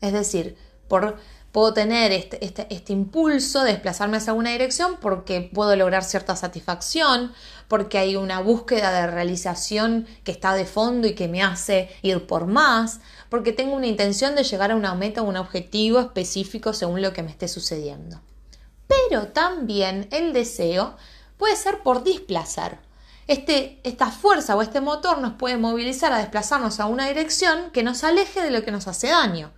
es 0.00 0.12
decir, 0.12 0.56
por 0.88 1.18
Puedo 1.52 1.74
tener 1.74 2.12
este, 2.12 2.42
este, 2.42 2.66
este, 2.70 2.94
impulso 2.94 3.62
de 3.62 3.72
desplazarme 3.72 4.16
hacia 4.16 4.32
una 4.32 4.52
dirección 4.52 4.96
porque 4.98 5.50
puedo 5.52 5.76
lograr 5.76 6.02
cierta 6.02 6.34
satisfacción, 6.34 7.34
porque 7.68 7.98
hay 7.98 8.16
una 8.16 8.40
búsqueda 8.40 8.90
de 8.90 9.06
realización 9.06 10.06
que 10.24 10.32
está 10.32 10.54
de 10.54 10.64
fondo 10.64 11.06
y 11.06 11.14
que 11.14 11.28
me 11.28 11.42
hace 11.42 11.90
ir 12.00 12.26
por 12.26 12.46
más, 12.46 13.00
porque 13.28 13.52
tengo 13.52 13.76
una 13.76 13.86
intención 13.86 14.34
de 14.34 14.44
llegar 14.44 14.70
a 14.70 14.76
una 14.76 14.94
meta 14.94 15.20
o 15.20 15.26
un 15.26 15.36
objetivo 15.36 16.00
específico 16.00 16.72
según 16.72 17.02
lo 17.02 17.12
que 17.12 17.22
me 17.22 17.30
esté 17.30 17.48
sucediendo. 17.48 18.22
Pero 18.88 19.28
también 19.28 20.08
el 20.10 20.32
deseo 20.32 20.96
puede 21.36 21.56
ser 21.56 21.82
por 21.82 22.02
displazar. 22.02 22.80
Este, 23.26 23.78
esta 23.84 24.10
fuerza 24.10 24.56
o 24.56 24.62
este 24.62 24.80
motor 24.80 25.18
nos 25.18 25.34
puede 25.34 25.58
movilizar 25.58 26.14
a 26.14 26.18
desplazarnos 26.18 26.80
a 26.80 26.86
una 26.86 27.08
dirección 27.08 27.70
que 27.72 27.82
nos 27.82 28.04
aleje 28.04 28.42
de 28.42 28.50
lo 28.50 28.64
que 28.64 28.72
nos 28.72 28.88
hace 28.88 29.08
daño 29.08 29.52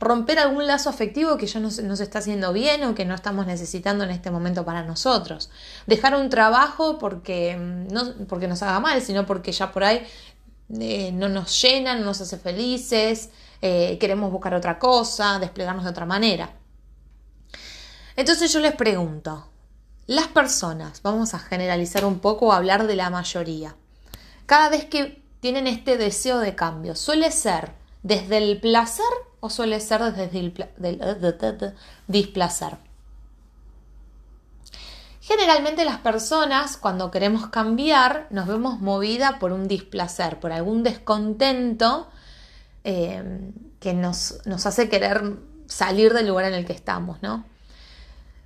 romper 0.00 0.38
algún 0.38 0.66
lazo 0.66 0.88
afectivo 0.88 1.36
que 1.36 1.46
ya 1.46 1.60
no, 1.60 1.70
se 1.70 2.02
está 2.02 2.18
haciendo 2.18 2.52
bien 2.54 2.82
o 2.84 2.94
que 2.94 3.04
no 3.04 3.14
estamos 3.14 3.46
necesitando 3.46 4.02
en 4.02 4.10
este 4.10 4.30
momento 4.30 4.64
para 4.64 4.82
nosotros. 4.82 5.50
Dejar 5.86 6.16
un 6.16 6.30
trabajo 6.30 6.98
porque 6.98 7.56
mm, 7.56 7.92
no 7.92 8.14
porque 8.26 8.48
nos 8.48 8.62
haga 8.62 8.80
mal, 8.80 9.02
sino 9.02 9.26
porque 9.26 9.52
ya 9.52 9.70
por 9.70 9.84
ahí 9.84 10.02
eh, 10.80 11.12
no 11.12 11.28
nos 11.28 11.60
llena, 11.62 11.94
no 11.94 12.06
nos 12.06 12.20
hace 12.22 12.38
felices, 12.38 13.28
eh, 13.60 13.98
queremos 14.00 14.32
buscar 14.32 14.54
otra 14.54 14.78
cosa, 14.78 15.38
desplegarnos 15.38 15.84
de 15.84 15.90
otra 15.90 16.06
manera. 16.06 16.50
Entonces 18.16 18.52
yo 18.52 18.60
les 18.60 18.74
pregunto, 18.74 19.48
las 20.06 20.28
personas, 20.28 21.02
vamos 21.02 21.34
a 21.34 21.38
generalizar 21.38 22.04
un 22.06 22.20
poco 22.20 22.52
hablar 22.52 22.86
de 22.86 22.96
la 22.96 23.10
mayoría, 23.10 23.76
cada 24.46 24.70
vez 24.70 24.86
que 24.86 25.22
tienen 25.40 25.66
este 25.66 25.98
deseo 25.98 26.38
de 26.38 26.54
cambio, 26.54 26.96
suele 26.96 27.30
ser 27.30 27.72
desde 28.02 28.38
el 28.38 28.60
placer 28.60 29.04
o 29.40 29.50
suele 29.50 29.80
ser 29.80 30.02
desde 30.12 30.38
el 30.38 31.74
displacer. 32.06 32.76
Generalmente 35.30 35.84
las 35.84 35.98
personas 35.98 36.76
cuando 36.76 37.10
queremos 37.10 37.48
cambiar 37.48 38.26
nos 38.30 38.48
vemos 38.48 38.80
movida 38.80 39.38
por 39.38 39.52
un 39.52 39.68
displacer, 39.68 40.40
por 40.40 40.50
algún 40.50 40.82
descontento 40.82 42.08
eh, 42.82 43.52
que 43.78 43.94
nos, 43.94 44.40
nos, 44.44 44.66
hace 44.66 44.88
querer 44.88 45.36
salir 45.66 46.14
del 46.14 46.26
lugar 46.26 46.46
en 46.46 46.54
el 46.54 46.66
que 46.66 46.72
estamos, 46.72 47.22
¿no? 47.22 47.44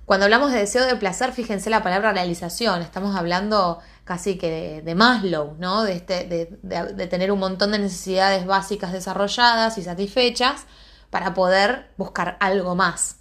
Cuando 0.05 0.25
hablamos 0.25 0.51
de 0.51 0.59
deseo 0.59 0.85
de 0.85 0.95
placer, 0.95 1.31
fíjense 1.31 1.71
la 1.71 1.81
palabra 1.81 2.13
realización, 2.13 2.83
estamos 2.83 3.15
hablando 3.15 3.79
casi 4.05 4.37
que 4.37 4.81
de, 4.85 4.95
Maslow, 4.95 5.55
¿no? 5.59 5.83
De, 5.83 5.93
este, 5.93 6.25
de, 6.61 7.07
tener 7.07 7.31
un 7.31 7.39
montón 7.39 7.71
de 7.71 7.79
necesidades 7.79 8.45
básicas 8.45 8.93
desarrolladas 8.93 9.77
y 9.77 9.83
satisfechas 9.83 10.65
para 11.09 11.33
poder 11.33 11.91
buscar 11.97 12.37
algo 12.39 12.75
más. 12.75 13.17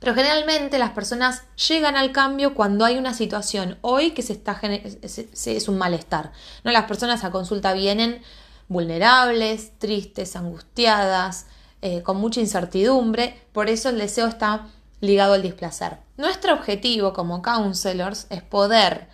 Pero 0.00 0.14
generalmente 0.14 0.78
las 0.78 0.90
personas 0.90 1.44
llegan 1.68 1.96
al 1.96 2.12
cambio 2.12 2.54
cuando 2.54 2.84
hay 2.84 2.98
una 2.98 3.14
situación 3.14 3.78
hoy 3.80 4.10
que 4.10 4.22
se 4.22 4.34
está 4.34 4.60
es 4.62 5.68
un 5.68 5.78
malestar. 5.78 6.32
¿no? 6.62 6.72
Las 6.72 6.84
personas 6.84 7.24
a 7.24 7.30
consulta 7.30 7.72
vienen 7.72 8.20
vulnerables, 8.68 9.78
tristes, 9.78 10.36
angustiadas, 10.36 11.46
eh, 11.80 12.02
con 12.02 12.16
mucha 12.16 12.40
incertidumbre, 12.40 13.40
por 13.52 13.68
eso 13.68 13.90
el 13.90 13.98
deseo 13.98 14.26
está 14.26 14.66
ligado 15.00 15.34
al 15.34 15.42
displacer. 15.42 15.98
Nuestro 16.16 16.54
objetivo 16.54 17.12
como 17.12 17.40
counselors 17.40 18.26
es 18.30 18.42
poder 18.42 19.08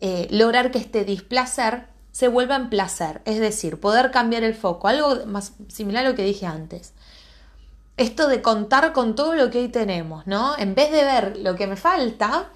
eh, 0.00 0.28
lograr 0.30 0.70
que 0.70 0.78
este 0.78 1.04
displacer 1.04 1.86
se 2.12 2.28
vuelva 2.28 2.56
en 2.56 2.70
placer, 2.70 3.22
es 3.24 3.40
decir, 3.40 3.80
poder 3.80 4.10
cambiar 4.10 4.44
el 4.44 4.54
foco, 4.54 4.86
algo 4.86 5.26
más 5.26 5.54
similar 5.68 6.06
a 6.06 6.10
lo 6.10 6.14
que 6.14 6.24
dije 6.24 6.46
antes. 6.46 6.92
Esto 7.96 8.28
de 8.28 8.42
contar 8.42 8.92
con 8.92 9.14
todo 9.14 9.34
lo 9.34 9.50
que 9.50 9.58
hoy 9.58 9.68
tenemos, 9.68 10.26
¿no? 10.26 10.56
En 10.58 10.74
vez 10.74 10.92
de 10.92 11.04
ver 11.04 11.36
lo 11.38 11.56
que 11.56 11.66
me 11.66 11.76
falta, 11.76 12.50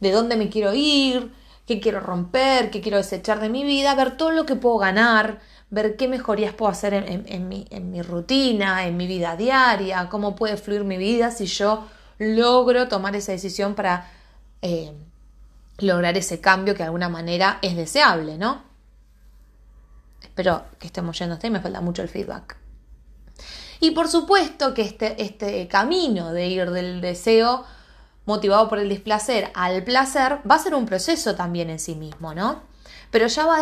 de 0.00 0.12
dónde 0.12 0.36
me 0.36 0.48
quiero 0.48 0.72
ir, 0.74 1.32
qué 1.66 1.80
quiero 1.80 2.00
romper, 2.00 2.70
qué 2.70 2.80
quiero 2.80 2.98
desechar 2.98 3.40
de 3.40 3.48
mi 3.48 3.64
vida, 3.64 3.94
ver 3.94 4.16
todo 4.16 4.30
lo 4.30 4.46
que 4.46 4.56
puedo 4.56 4.78
ganar, 4.78 5.40
ver 5.70 5.96
qué 5.96 6.08
mejorías 6.08 6.52
puedo 6.52 6.70
hacer 6.70 6.92
en, 6.94 7.48
mi, 7.48 8.02
rutina, 8.02 8.86
en 8.86 8.96
mi 8.96 9.06
vida 9.06 9.36
diaria, 9.36 10.08
cómo 10.10 10.36
puede 10.36 10.56
fluir 10.56 10.84
mi 10.84 10.96
vida 10.96 11.30
si 11.30 11.46
yo 11.46 11.86
logro 12.18 12.88
tomar 12.88 13.16
esa 13.16 13.32
decisión 13.32 13.74
para 13.74 14.10
eh, 14.60 14.92
lograr 15.78 16.16
ese 16.16 16.40
cambio 16.40 16.74
que 16.74 16.78
de 16.78 16.86
alguna 16.86 17.08
manera 17.08 17.58
es 17.62 17.76
deseable, 17.76 18.38
¿no? 18.38 18.62
Espero 20.22 20.64
que 20.78 20.86
estemos 20.86 21.18
yendo 21.18 21.34
hasta 21.34 21.46
ahí, 21.46 21.50
me 21.50 21.60
falta 21.60 21.80
mucho 21.80 22.02
el 22.02 22.08
feedback. 22.08 22.56
Y 23.80 23.90
por 23.90 24.08
supuesto 24.08 24.74
que 24.74 24.82
este, 24.82 25.20
este 25.22 25.66
camino 25.68 26.32
de 26.32 26.46
ir 26.46 26.70
del 26.70 27.00
deseo 27.00 27.64
motivado 28.24 28.68
por 28.68 28.78
el 28.78 28.88
displacer 28.88 29.50
al 29.54 29.82
placer 29.82 30.38
va 30.48 30.54
a 30.54 30.58
ser 30.60 30.74
un 30.74 30.86
proceso 30.86 31.34
también 31.34 31.70
en 31.70 31.80
sí 31.80 31.94
mismo, 31.94 32.34
¿no? 32.34 32.62
Pero 33.10 33.26
ya 33.26 33.46
va, 33.46 33.60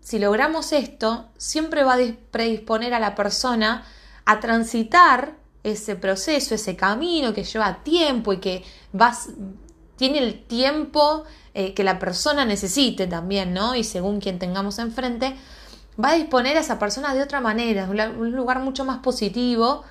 si 0.00 0.18
logramos 0.18 0.72
esto, 0.72 1.28
siempre 1.38 1.84
va 1.84 1.94
a 1.94 1.98
predisponer 2.30 2.94
a 2.94 3.00
la 3.00 3.14
persona 3.14 3.84
a 4.24 4.40
transitar 4.40 5.36
ese 5.62 5.96
proceso, 5.96 6.54
ese 6.54 6.74
camino 6.76 7.32
que 7.32 7.44
lleva 7.44 7.82
tiempo 7.82 8.32
y 8.32 8.38
que 8.38 8.64
va, 8.98 9.16
tiene 10.00 10.16
el 10.16 10.42
tiempo 10.42 11.24
eh, 11.52 11.74
que 11.74 11.84
la 11.84 11.98
persona 11.98 12.46
necesite 12.46 13.06
también, 13.06 13.52
¿no? 13.52 13.74
Y 13.74 13.84
según 13.84 14.18
quien 14.18 14.38
tengamos 14.38 14.78
enfrente, 14.78 15.36
va 16.02 16.12
a 16.12 16.14
disponer 16.14 16.56
a 16.56 16.60
esa 16.60 16.78
persona 16.78 17.12
de 17.12 17.22
otra 17.22 17.42
manera, 17.42 17.84
un 17.84 18.32
lugar 18.32 18.60
mucho 18.60 18.86
más 18.86 19.00
positivo, 19.00 19.84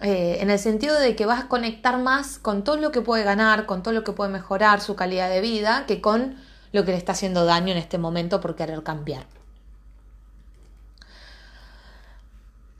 eh, 0.00 0.38
en 0.40 0.48
el 0.48 0.58
sentido 0.58 0.98
de 0.98 1.14
que 1.16 1.26
vas 1.26 1.44
a 1.44 1.48
conectar 1.48 1.98
más 1.98 2.38
con 2.38 2.64
todo 2.64 2.76
lo 2.76 2.92
que 2.92 3.02
puede 3.02 3.24
ganar, 3.24 3.66
con 3.66 3.82
todo 3.82 3.92
lo 3.92 4.04
que 4.04 4.12
puede 4.12 4.30
mejorar 4.30 4.80
su 4.80 4.96
calidad 4.96 5.28
de 5.28 5.42
vida, 5.42 5.84
que 5.86 6.00
con 6.00 6.36
lo 6.72 6.86
que 6.86 6.92
le 6.92 6.96
está 6.96 7.12
haciendo 7.12 7.44
daño 7.44 7.72
en 7.72 7.78
este 7.78 7.98
momento 7.98 8.40
por 8.40 8.56
querer 8.56 8.82
cambiar. 8.82 9.26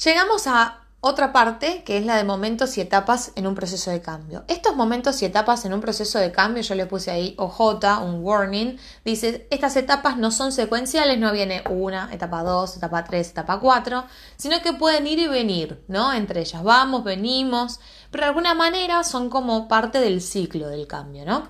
Llegamos 0.02 0.47
a 0.47 0.82
otra 1.05 1.33
parte 1.33 1.83
que 1.83 1.99
es 1.99 2.07
la 2.07 2.17
de 2.17 2.23
momentos 2.23 2.79
y 2.79 2.81
etapas 2.81 3.33
en 3.35 3.49
un 3.49 3.57
proceso 3.57 3.91
de 3.91 4.01
cambio. 4.01 4.45
Estos 4.47 4.77
momentos 4.77 5.21
y 5.21 5.25
etapas 5.25 5.65
en 5.65 5.75
un 5.75 5.81
proceso 5.81 6.21
de 6.21 6.31
cambio, 6.31 6.63
yo 6.63 6.77
le 6.77 6.87
puse 6.87 7.11
ahí 7.11 7.35
OJ, 7.39 7.61
un 8.05 8.23
warning, 8.23 8.79
dice, 9.05 9.49
estas 9.51 9.75
etapas 9.75 10.17
no 10.17 10.31
son 10.31 10.53
secuenciales, 10.53 11.19
no 11.19 11.33
viene 11.33 11.65
una, 11.69 12.09
etapa 12.13 12.45
2, 12.45 12.77
etapa 12.77 13.03
3, 13.03 13.31
etapa 13.31 13.59
4, 13.59 14.05
sino 14.37 14.63
que 14.63 14.75
pueden 14.75 15.09
ir 15.09 15.19
y 15.19 15.27
venir, 15.27 15.83
¿no? 15.89 16.13
Entre 16.13 16.41
ellas 16.41 16.63
vamos, 16.63 17.03
venimos, 17.03 17.81
pero 18.13 18.23
de 18.23 18.29
alguna 18.29 18.55
manera 18.55 19.03
son 19.03 19.29
como 19.29 19.67
parte 19.67 19.99
del 19.99 20.23
ciclo 20.23 20.69
del 20.69 20.87
cambio, 20.87 21.25
¿no? 21.25 21.49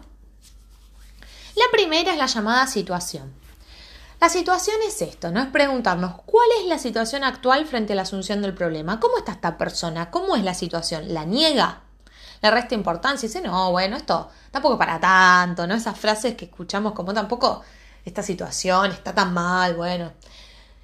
La 1.56 1.64
primera 1.70 2.12
es 2.12 2.16
la 2.16 2.24
llamada 2.24 2.66
situación. 2.66 3.41
La 4.22 4.28
situación 4.28 4.76
es 4.86 5.02
esto, 5.02 5.32
¿no? 5.32 5.40
Es 5.40 5.48
preguntarnos 5.48 6.14
cuál 6.24 6.46
es 6.60 6.68
la 6.68 6.78
situación 6.78 7.24
actual 7.24 7.66
frente 7.66 7.92
a 7.92 7.96
la 7.96 8.02
asunción 8.02 8.40
del 8.40 8.54
problema. 8.54 9.00
¿Cómo 9.00 9.18
está 9.18 9.32
esta 9.32 9.58
persona? 9.58 10.12
¿Cómo 10.12 10.36
es 10.36 10.44
la 10.44 10.54
situación? 10.54 11.12
¿La 11.12 11.24
niega? 11.24 11.80
¿Le 12.40 12.48
resta 12.52 12.76
importancia? 12.76 13.26
Y 13.26 13.28
dice, 13.28 13.40
no, 13.40 13.72
bueno, 13.72 13.96
esto 13.96 14.30
tampoco 14.52 14.78
para 14.78 15.00
tanto, 15.00 15.66
¿no? 15.66 15.74
Esas 15.74 15.98
frases 15.98 16.36
que 16.36 16.44
escuchamos 16.44 16.92
como 16.92 17.12
tampoco 17.12 17.62
esta 18.04 18.22
situación 18.22 18.92
está 18.92 19.12
tan 19.12 19.34
mal, 19.34 19.74
bueno. 19.74 20.12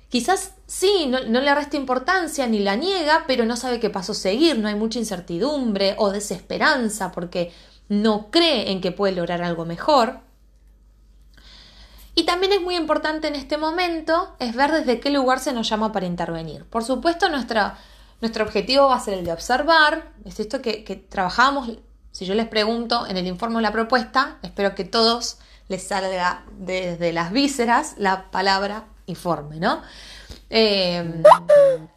Quizás 0.08 0.54
sí, 0.66 1.06
no, 1.08 1.20
no, 1.20 1.40
le 1.40 1.54
resta 1.54 1.76
importancia 1.76 2.44
ni 2.48 2.58
la 2.58 2.74
niega, 2.74 3.22
pero 3.28 3.44
no 3.44 3.56
sabe 3.56 3.78
qué 3.78 3.88
paso 3.88 4.14
seguir, 4.14 4.58
no 4.58 4.66
hay 4.66 4.74
mucha 4.74 4.98
incertidumbre 4.98 5.94
o 5.98 6.10
desesperanza 6.10 7.12
porque 7.12 7.52
no 7.88 8.32
cree 8.32 8.72
en 8.72 8.80
que 8.80 8.90
puede 8.90 9.14
lograr 9.14 9.42
algo 9.44 9.64
mejor. 9.64 10.26
Y 12.18 12.24
también 12.24 12.52
es 12.52 12.60
muy 12.60 12.74
importante 12.74 13.28
en 13.28 13.36
este 13.36 13.58
momento 13.58 14.34
es 14.40 14.52
ver 14.56 14.72
desde 14.72 14.98
qué 14.98 15.08
lugar 15.08 15.38
se 15.38 15.52
nos 15.52 15.68
llama 15.68 15.92
para 15.92 16.04
intervenir. 16.04 16.64
Por 16.64 16.82
supuesto, 16.82 17.28
nuestro 17.28 18.42
objetivo 18.42 18.88
va 18.88 18.96
a 18.96 19.00
ser 19.00 19.14
el 19.14 19.24
de 19.24 19.32
observar. 19.32 20.10
Es 20.24 20.40
esto 20.40 20.60
que, 20.60 21.06
trabajamos. 21.08 21.78
Si 22.10 22.26
yo 22.26 22.34
les 22.34 22.48
pregunto 22.48 23.06
en 23.06 23.18
el 23.18 23.28
informe 23.28 23.58
o 23.58 23.60
la 23.60 23.70
propuesta, 23.70 24.38
espero 24.42 24.74
que 24.74 24.82
todos 24.82 25.38
les 25.68 25.86
salga 25.86 26.42
desde 26.58 27.12
las 27.12 27.30
vísceras 27.30 27.94
la 27.98 28.32
palabra 28.32 28.86
informe, 29.06 29.60
¿no? 29.60 29.80
Eh, 30.50 31.22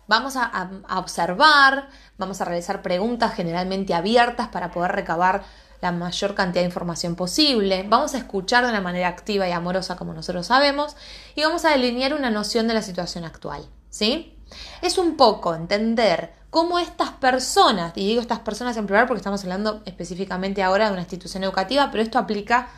vamos 0.06 0.36
a, 0.36 0.70
observar, 0.98 1.90
vamos 2.20 2.40
a 2.42 2.46
realizar 2.46 2.84
preguntas 2.84 3.34
generalmente 3.34 3.96
abiertas 3.96 4.50
para 4.50 4.70
poder 4.70 4.92
recabar 4.92 5.42
la 5.82 5.92
mayor 5.92 6.36
cantidad 6.36 6.62
de 6.62 6.68
información 6.68 7.16
posible, 7.16 7.86
vamos 7.88 8.14
a 8.14 8.20
escuchar 8.20 8.64
de 8.64 8.70
una 8.70 8.82
manera 8.82 9.08
activa 9.08 9.48
y 9.48 9.52
amorosa 9.52 9.96
como 9.96 10.14
nosotros 10.14 10.48
sabemos 10.48 10.96
y 11.36 11.42
vamos 11.42 11.66
a 11.66 11.72
delinear 11.72 12.14
una 12.14 12.30
noción 12.30 12.68
de 12.68 12.76
la 12.76 12.84
situación 12.84 13.26
actual, 13.26 13.66
¿sí? 13.90 14.38
Es 14.82 14.98
un 14.98 15.18
poco 15.18 15.56
entender 15.56 16.34
cómo 16.52 16.78
estas 16.78 17.12
personas, 17.12 17.94
y 17.96 18.06
digo 18.06 18.22
estas 18.22 18.40
personas 18.40 18.78
en 18.78 18.86
plural 18.86 19.08
porque 19.08 19.20
estamos 19.20 19.42
hablando 19.44 19.82
específicamente 19.86 20.62
ahora 20.62 20.86
de 20.86 20.92
una 20.92 21.02
institución 21.02 21.44
educativa, 21.44 21.90
pero 21.90 22.04
esto 22.04 22.20
aplica 22.20 22.70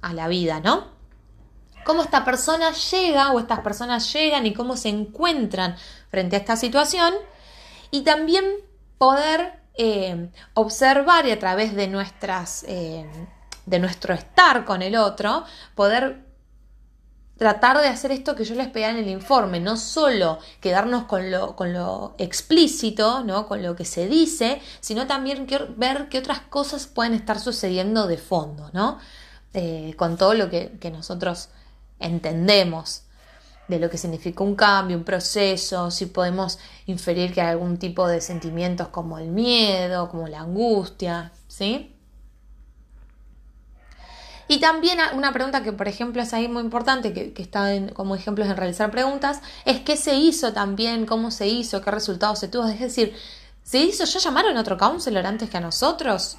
a 0.00 0.12
la 0.12 0.26
vida, 0.26 0.60
¿no? 0.60 0.88
Cómo 1.84 2.02
esta 2.02 2.24
persona 2.24 2.72
llega 2.72 3.32
o 3.32 3.38
estas 3.38 3.60
personas 3.60 4.12
llegan 4.12 4.46
y 4.46 4.52
cómo 4.52 4.76
se 4.76 4.88
encuentran 4.88 5.76
frente 6.10 6.36
a 6.36 6.40
esta 6.40 6.56
situación 6.56 7.14
y 7.90 8.02
también 8.02 8.44
poder 8.98 9.60
eh, 9.78 10.28
observar 10.52 11.26
y 11.26 11.30
a 11.30 11.38
través 11.38 11.74
de 11.74 11.88
nuestras 11.88 12.64
eh, 12.68 13.06
de 13.64 13.78
nuestro 13.78 14.12
estar 14.12 14.64
con 14.64 14.82
el 14.82 14.96
otro 14.96 15.44
poder 15.74 16.28
tratar 17.38 17.78
de 17.80 17.86
hacer 17.86 18.10
esto 18.10 18.34
que 18.34 18.44
yo 18.44 18.56
les 18.56 18.66
pedía 18.66 18.90
en 18.90 18.96
el 18.96 19.08
informe, 19.08 19.60
no 19.60 19.76
solo 19.76 20.38
quedarnos 20.60 21.04
con 21.04 21.30
lo, 21.30 21.54
con 21.54 21.72
lo 21.72 22.14
explícito, 22.18 23.22
¿no? 23.22 23.46
con 23.46 23.62
lo 23.62 23.76
que 23.76 23.84
se 23.84 24.08
dice, 24.08 24.60
sino 24.80 25.06
también 25.06 25.46
ver 25.76 26.08
qué 26.08 26.18
otras 26.18 26.40
cosas 26.40 26.88
pueden 26.88 27.14
estar 27.14 27.38
sucediendo 27.38 28.08
de 28.08 28.18
fondo, 28.18 28.70
¿no? 28.72 28.98
Eh, 29.54 29.94
con 29.96 30.16
todo 30.18 30.34
lo 30.34 30.50
que, 30.50 30.76
nosotros 30.92 31.48
entendemos 32.00 33.04
de 33.68 33.78
lo 33.78 33.90
que 33.90 33.98
significa 33.98 34.42
un 34.42 34.54
cambio, 34.54 34.96
un 34.96 35.04
proceso, 35.04 35.90
si 35.90 36.06
podemos 36.06 36.58
inferir 36.86 37.32
que 37.32 37.42
hay 37.42 37.48
algún 37.48 37.76
tipo 37.78 38.08
de 38.08 38.20
sentimientos 38.20 38.88
como 38.88 39.18
el 39.18 39.28
miedo, 39.28 40.08
como 40.08 40.26
la 40.26 40.40
angustia, 40.40 41.32
¿sí? 41.46 41.94
Y 44.50 44.60
también 44.60 44.98
una 45.14 45.32
pregunta 45.32 45.62
que, 45.62 45.72
por 45.74 45.88
ejemplo, 45.88 46.22
es 46.22 46.32
ahí 46.32 46.48
muy 46.48 46.62
importante, 46.62 47.12
que, 47.12 47.42
está 47.42 47.68
como 47.92 48.14
ejemplos 48.14 48.48
en 48.48 48.56
realizar 48.56 48.90
preguntas, 48.90 49.42
es 49.66 49.80
qué 49.80 49.96
se 49.96 50.14
hizo 50.14 50.54
también, 50.54 51.04
cómo 51.04 51.30
se 51.30 51.46
hizo, 51.48 51.82
qué 51.82 51.90
resultados 51.90 52.38
se 52.38 52.48
tuvo. 52.48 52.66
Es 52.66 52.80
decir, 52.80 53.14
¿se 53.62 53.78
hizo? 53.78 54.04
¿Ya 54.04 54.18
llamaron 54.18 54.56
a 54.56 54.62
otro 54.62 54.78
counselor 54.78 55.26
antes 55.26 55.50
que 55.50 55.58
a 55.58 55.60
nosotros? 55.60 56.38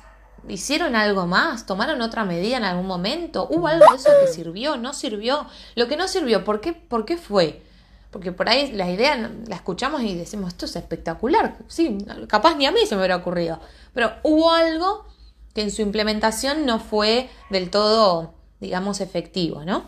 ¿Hicieron 0.49 0.95
algo 0.95 1.27
más? 1.27 1.65
¿Tomaron 1.65 2.01
otra 2.01 2.25
medida 2.25 2.57
en 2.57 2.63
algún 2.63 2.87
momento? 2.87 3.47
¿Hubo 3.49 3.67
algo 3.67 3.85
de 3.91 3.97
eso 3.97 4.09
que 4.21 4.31
sirvió? 4.31 4.77
¿No 4.77 4.93
sirvió? 4.93 5.47
Lo 5.75 5.87
que 5.87 5.97
no 5.97 6.07
sirvió, 6.07 6.43
¿por 6.43 6.61
qué, 6.61 6.73
¿por 6.73 7.05
qué 7.05 7.17
fue? 7.17 7.63
Porque 8.11 8.31
por 8.31 8.49
ahí 8.49 8.71
la 8.71 8.89
idea 8.89 9.31
la 9.47 9.55
escuchamos 9.55 10.01
y 10.01 10.15
decimos, 10.15 10.49
esto 10.49 10.65
es 10.65 10.75
espectacular. 10.75 11.57
Sí, 11.67 11.97
capaz 12.27 12.55
ni 12.55 12.65
a 12.65 12.71
mí 12.71 12.85
se 12.85 12.95
me 12.95 13.01
hubiera 13.01 13.17
ocurrido. 13.17 13.59
Pero 13.93 14.13
hubo 14.23 14.51
algo 14.51 15.05
que 15.53 15.61
en 15.61 15.71
su 15.71 15.81
implementación 15.81 16.65
no 16.65 16.79
fue 16.79 17.29
del 17.49 17.69
todo, 17.69 18.33
digamos, 18.59 19.01
efectivo, 19.01 19.63
¿no? 19.63 19.87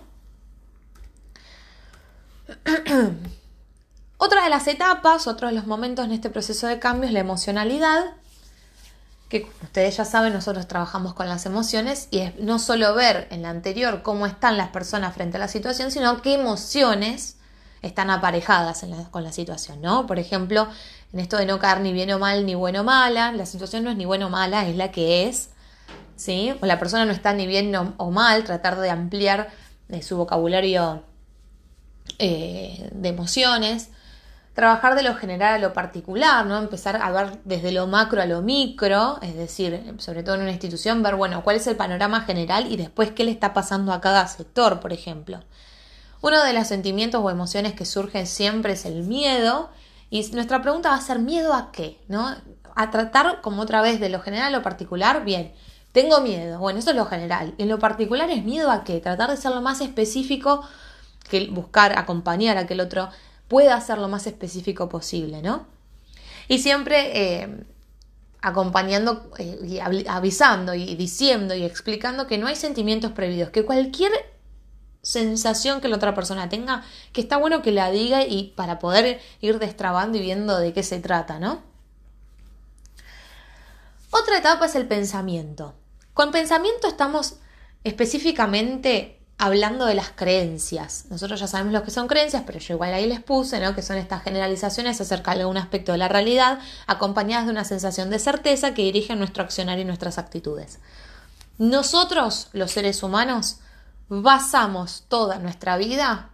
Otra 4.24 4.44
de 4.44 4.51
las 4.51 4.68
etapas, 4.68 5.25
otro 5.25 5.48
de 5.48 5.56
los 5.56 5.65
momentos 5.65 6.06
en 6.06 6.12
este 6.12 6.30
proceso 6.30 6.68
de 6.68 6.77
cambio 6.77 7.08
es 7.08 7.13
la 7.13 7.22
emocionalidad, 7.22 8.13
que 9.31 9.47
ustedes 9.63 9.95
ya 9.95 10.03
saben, 10.03 10.33
nosotros 10.33 10.67
trabajamos 10.67 11.13
con 11.13 11.29
las 11.29 11.45
emociones 11.45 12.09
y 12.11 12.19
es 12.19 12.38
no 12.38 12.59
solo 12.59 12.93
ver 12.93 13.29
en 13.31 13.43
la 13.43 13.50
anterior 13.50 14.01
cómo 14.03 14.27
están 14.27 14.57
las 14.57 14.69
personas 14.71 15.13
frente 15.13 15.38
a 15.38 15.39
la 15.39 15.47
situación, 15.47 15.89
sino 15.89 16.21
qué 16.21 16.33
emociones 16.33 17.38
están 17.81 18.09
aparejadas 18.09 18.85
con 19.09 19.23
la 19.23 19.31
situación, 19.31 19.81
¿no? 19.81 20.05
Por 20.05 20.19
ejemplo, 20.19 20.67
en 21.13 21.21
esto 21.21 21.38
de 21.38 21.45
no 21.45 21.59
caer 21.59 21.79
ni 21.79 21.93
bien 21.93 22.11
o 22.11 22.20
mal, 22.20 22.46
ni 22.46 22.55
bueno 22.55 22.81
o 22.81 22.83
mala, 22.83 23.31
la 23.31 23.46
situación 23.46 23.85
no 23.85 23.91
es 23.91 23.96
ni 23.96 24.03
bueno 24.03 24.27
o 24.27 24.29
mala, 24.29 24.67
es 24.67 24.75
la 24.75 24.91
que 24.91 25.29
es, 25.29 25.50
¿sí? 26.17 26.53
O 26.61 26.65
la 26.65 26.77
persona 26.77 27.05
no 27.05 27.13
está 27.13 27.31
ni 27.31 27.48
bien 27.48 27.74
o, 27.74 28.11
mal, 28.11 28.44
tratar 28.44 28.77
de 28.81 28.89
ampliar 28.89 29.50
eh, 29.87 30.01
su 30.01 30.17
vocabulario 30.17 31.03
eh, 32.20 32.89
de 32.91 33.09
emociones 33.09 33.87
trabajar 34.53 34.96
de 34.96 35.03
lo 35.03 35.16
general 35.16 35.55
a 35.55 35.57
lo 35.57 35.74
particular, 35.74 36.46
¿no? 36.46 36.57
Empezar 36.57 36.98
a 37.01 37.11
ver 37.11 37.40
desde 37.46 37.72
lo 37.72 37.87
macro 37.87 38.22
a 38.22 38.25
lo 38.25 38.42
micro, 38.42 39.20
es 39.22 39.35
decir, 39.35 39.96
sobre 39.98 40.24
todo 40.24 40.35
en 40.35 40.42
una 40.42 40.51
institución, 40.51 41.01
ver, 41.01 41.16
bueno, 41.16 41.44
cuál 41.44 41.55
es 41.55 41.68
el 41.68 41.77
panorama 41.77 42.22
general 42.22 42.72
y 42.72 42.75
después 42.75 43.11
qué 43.11 43.24
le 43.24 43.31
está 43.31 43.53
pasando 43.53 43.94
a 43.94 44.01
cada 44.01 44.27
sector, 44.27 44.79
por 44.79 44.92
ejemplo. 44.92 45.40
Uno 46.22 46.44
de 46.44 46.53
los 46.53 46.68
sentimientos 46.68 47.22
o 47.24 47.29
emociones 47.29 47.74
que 47.74 47.85
surgen 47.85 48.27
siempre 48.27 48.74
es 48.74 48.85
el 48.85 49.03
miedo 49.03 49.70
y 50.09 50.29
nuestra 50.31 50.61
pregunta 50.61 50.90
va 50.90 50.96
a 50.96 51.01
ser 51.01 51.20
miedo 51.20 51.53
a 51.53 51.72
qué, 51.72 52.00
¿no? 52.09 52.35
A 52.75 52.92
tratar 52.92 53.42
como 53.42 53.61
otra 53.61 53.81
vez 53.81 54.00
de 54.00 54.09
lo 54.09 54.20
general 54.20 54.53
a 54.53 54.57
lo 54.57 54.64
particular, 54.64 55.24
bien, 55.24 55.53
tengo 55.94 56.22
miedo, 56.22 56.59
bueno, 56.59 56.79
eso 56.79 56.92
es 56.92 56.96
lo 56.96 57.05
general. 57.05 57.55
En 57.57 57.70
lo 57.70 57.79
particular 57.79 58.29
es 58.29 58.44
miedo 58.44 58.70
a 58.70 58.83
qué, 58.83 59.00
tratar 59.00 59.29
de 59.29 59.37
ser 59.37 59.51
lo 59.51 59.61
más 59.61 59.81
específico 59.81 60.64
que 61.29 61.48
buscar 61.48 61.98
acompañar 61.98 62.57
a 62.57 62.68
que 62.68 62.74
el 62.74 62.81
otro 62.81 63.09
pueda 63.51 63.81
ser 63.81 63.98
lo 63.98 64.07
más 64.07 64.27
específico 64.27 64.87
posible, 64.87 65.42
¿no? 65.42 65.68
Y 66.48 66.59
siempre 66.59 67.42
eh, 67.42 67.66
acompañando 68.42 69.29
eh, 69.40 69.59
y 69.61 69.79
avisando 69.79 70.74
y 70.74 70.96
diciendo 70.96 71.53
y 71.53 71.66
explicando 71.66 72.27
que 72.27 72.37
no 72.37 72.48
hay 72.48 72.55
sentimientos 72.55 73.11
prohibidos, 73.11 73.50
que 73.50 73.66
cualquier 73.66 74.14
sensación 75.01 75.81
que 75.81 75.90
la 75.90 75.98
otra 75.98 76.16
persona 76.16 76.48
tenga, 76.48 76.85
que 77.11 77.20
está 77.20 77.35
bueno 77.35 77.61
que 77.61 77.74
la 77.74 77.92
diga 77.92 78.24
y 78.24 78.53
para 78.55 78.79
poder 78.79 79.20
ir 79.42 79.59
destrabando 79.59 80.18
y 80.18 80.22
viendo 80.22 80.57
de 80.57 80.72
qué 80.72 80.83
se 80.83 81.01
trata, 81.01 81.37
¿no? 81.37 81.61
Otra 84.11 84.37
etapa 84.37 84.68
es 84.68 84.75
el 84.75 84.87
pensamiento. 84.87 85.75
Con 86.14 86.31
pensamiento 86.31 86.87
estamos 86.87 87.35
específicamente 87.83 89.21
hablando 89.42 89.88
de 89.88 89.96
las 89.96 90.12
creencias. 90.12 91.06
Nosotros 91.10 91.40
ya 91.40 91.48
sabemos 91.48 91.74
lo 91.74 91.82
que 91.82 91.90
son 91.90 92.08
creencias, 92.08 92.44
pero 92.46 92.60
yo 92.60 92.75
igual 92.75 92.94
ahí 92.94 93.08
les 93.08 93.22
puse, 93.22 93.60
¿no? 93.60 93.74
Que 93.74 93.82
son 93.82 93.98
estas 93.98 94.22
generalizaciones 94.22 95.01
acerca 95.01 95.34
de 95.34 95.46
un 95.46 95.58
aspecto 95.58 95.94
de 95.94 95.98
la 95.98 96.08
realidad, 96.08 96.60
acompañadas 96.86 97.48
de 97.48 97.51
una 97.51 97.64
sensación 97.64 98.12
de 98.12 98.20
certeza 98.20 98.75
que 98.75 98.84
dirige 98.84 99.16
nuestro 99.16 99.44
accionar 99.44 99.80
y 99.80 99.84
nuestras 99.84 100.20
actitudes. 100.20 100.77
Nosotros, 101.58 102.50
los 102.54 102.70
seres 102.70 103.01
humanos, 103.01 103.58
basamos 104.10 105.06
toda 105.08 105.40
nuestra 105.40 105.75
vida 105.75 106.30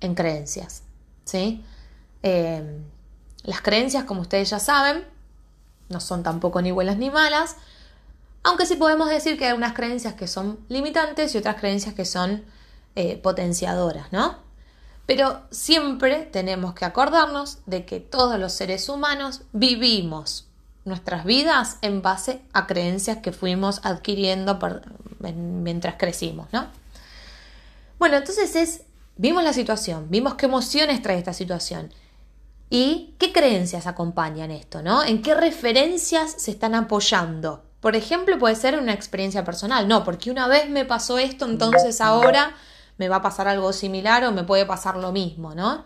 en 0.00 0.16
creencias, 0.16 0.82
¿sí? 1.24 1.64
Eh, 2.24 2.82
las 3.44 3.60
creencias, 3.60 4.02
como 4.02 4.22
ustedes 4.22 4.50
ya 4.50 4.58
saben, 4.58 5.04
no 5.90 6.00
son 6.00 6.24
tampoco 6.24 6.60
ni 6.60 6.72
buenas 6.72 6.96
ni 6.96 7.12
malas, 7.12 7.54
aunque 8.44 8.66
sí 8.66 8.76
podemos 8.76 9.08
decir 9.08 9.38
que 9.38 9.46
hay 9.46 9.52
unas 9.54 9.72
creencias 9.72 10.14
que 10.14 10.28
son 10.28 10.60
limitantes 10.68 11.34
y 11.34 11.38
otras 11.38 11.56
creencias 11.56 11.94
que 11.94 12.04
son 12.04 12.44
eh, 12.94 13.16
potenciadoras, 13.16 14.12
¿no? 14.12 14.36
Pero 15.06 15.42
siempre 15.50 16.28
tenemos 16.30 16.74
que 16.74 16.84
acordarnos 16.84 17.58
de 17.66 17.84
que 17.84 18.00
todos 18.00 18.38
los 18.38 18.52
seres 18.52 18.88
humanos 18.88 19.42
vivimos 19.52 20.46
nuestras 20.84 21.24
vidas 21.24 21.78
en 21.80 22.02
base 22.02 22.42
a 22.52 22.66
creencias 22.66 23.18
que 23.18 23.32
fuimos 23.32 23.80
adquiriendo 23.82 24.58
mientras 25.20 25.94
crecimos, 25.96 26.46
¿no? 26.52 26.66
Bueno, 27.98 28.16
entonces 28.16 28.54
es, 28.56 28.82
vimos 29.16 29.42
la 29.42 29.54
situación, 29.54 30.06
vimos 30.10 30.34
qué 30.34 30.46
emociones 30.46 31.00
trae 31.00 31.18
esta 31.18 31.32
situación 31.32 31.92
y 32.68 33.14
qué 33.18 33.32
creencias 33.32 33.86
acompañan 33.86 34.50
esto, 34.50 34.82
¿no? 34.82 35.02
En 35.02 35.22
qué 35.22 35.34
referencias 35.34 36.34
se 36.36 36.50
están 36.50 36.74
apoyando 36.74 37.62
por 37.84 37.96
ejemplo, 37.96 38.38
puede 38.38 38.56
ser 38.56 38.78
una 38.78 38.94
experiencia 38.94 39.44
personal. 39.44 39.86
No, 39.86 40.04
porque 40.04 40.30
una 40.30 40.48
vez 40.48 40.70
me 40.70 40.86
pasó 40.86 41.18
esto, 41.18 41.44
entonces 41.44 42.00
ahora 42.00 42.54
me 42.96 43.10
va 43.10 43.16
a 43.16 43.20
pasar 43.22 43.46
algo 43.46 43.74
similar 43.74 44.24
o 44.24 44.32
me 44.32 44.42
puede 44.42 44.64
pasar 44.64 44.96
lo 44.96 45.12
mismo, 45.12 45.54
¿no? 45.54 45.84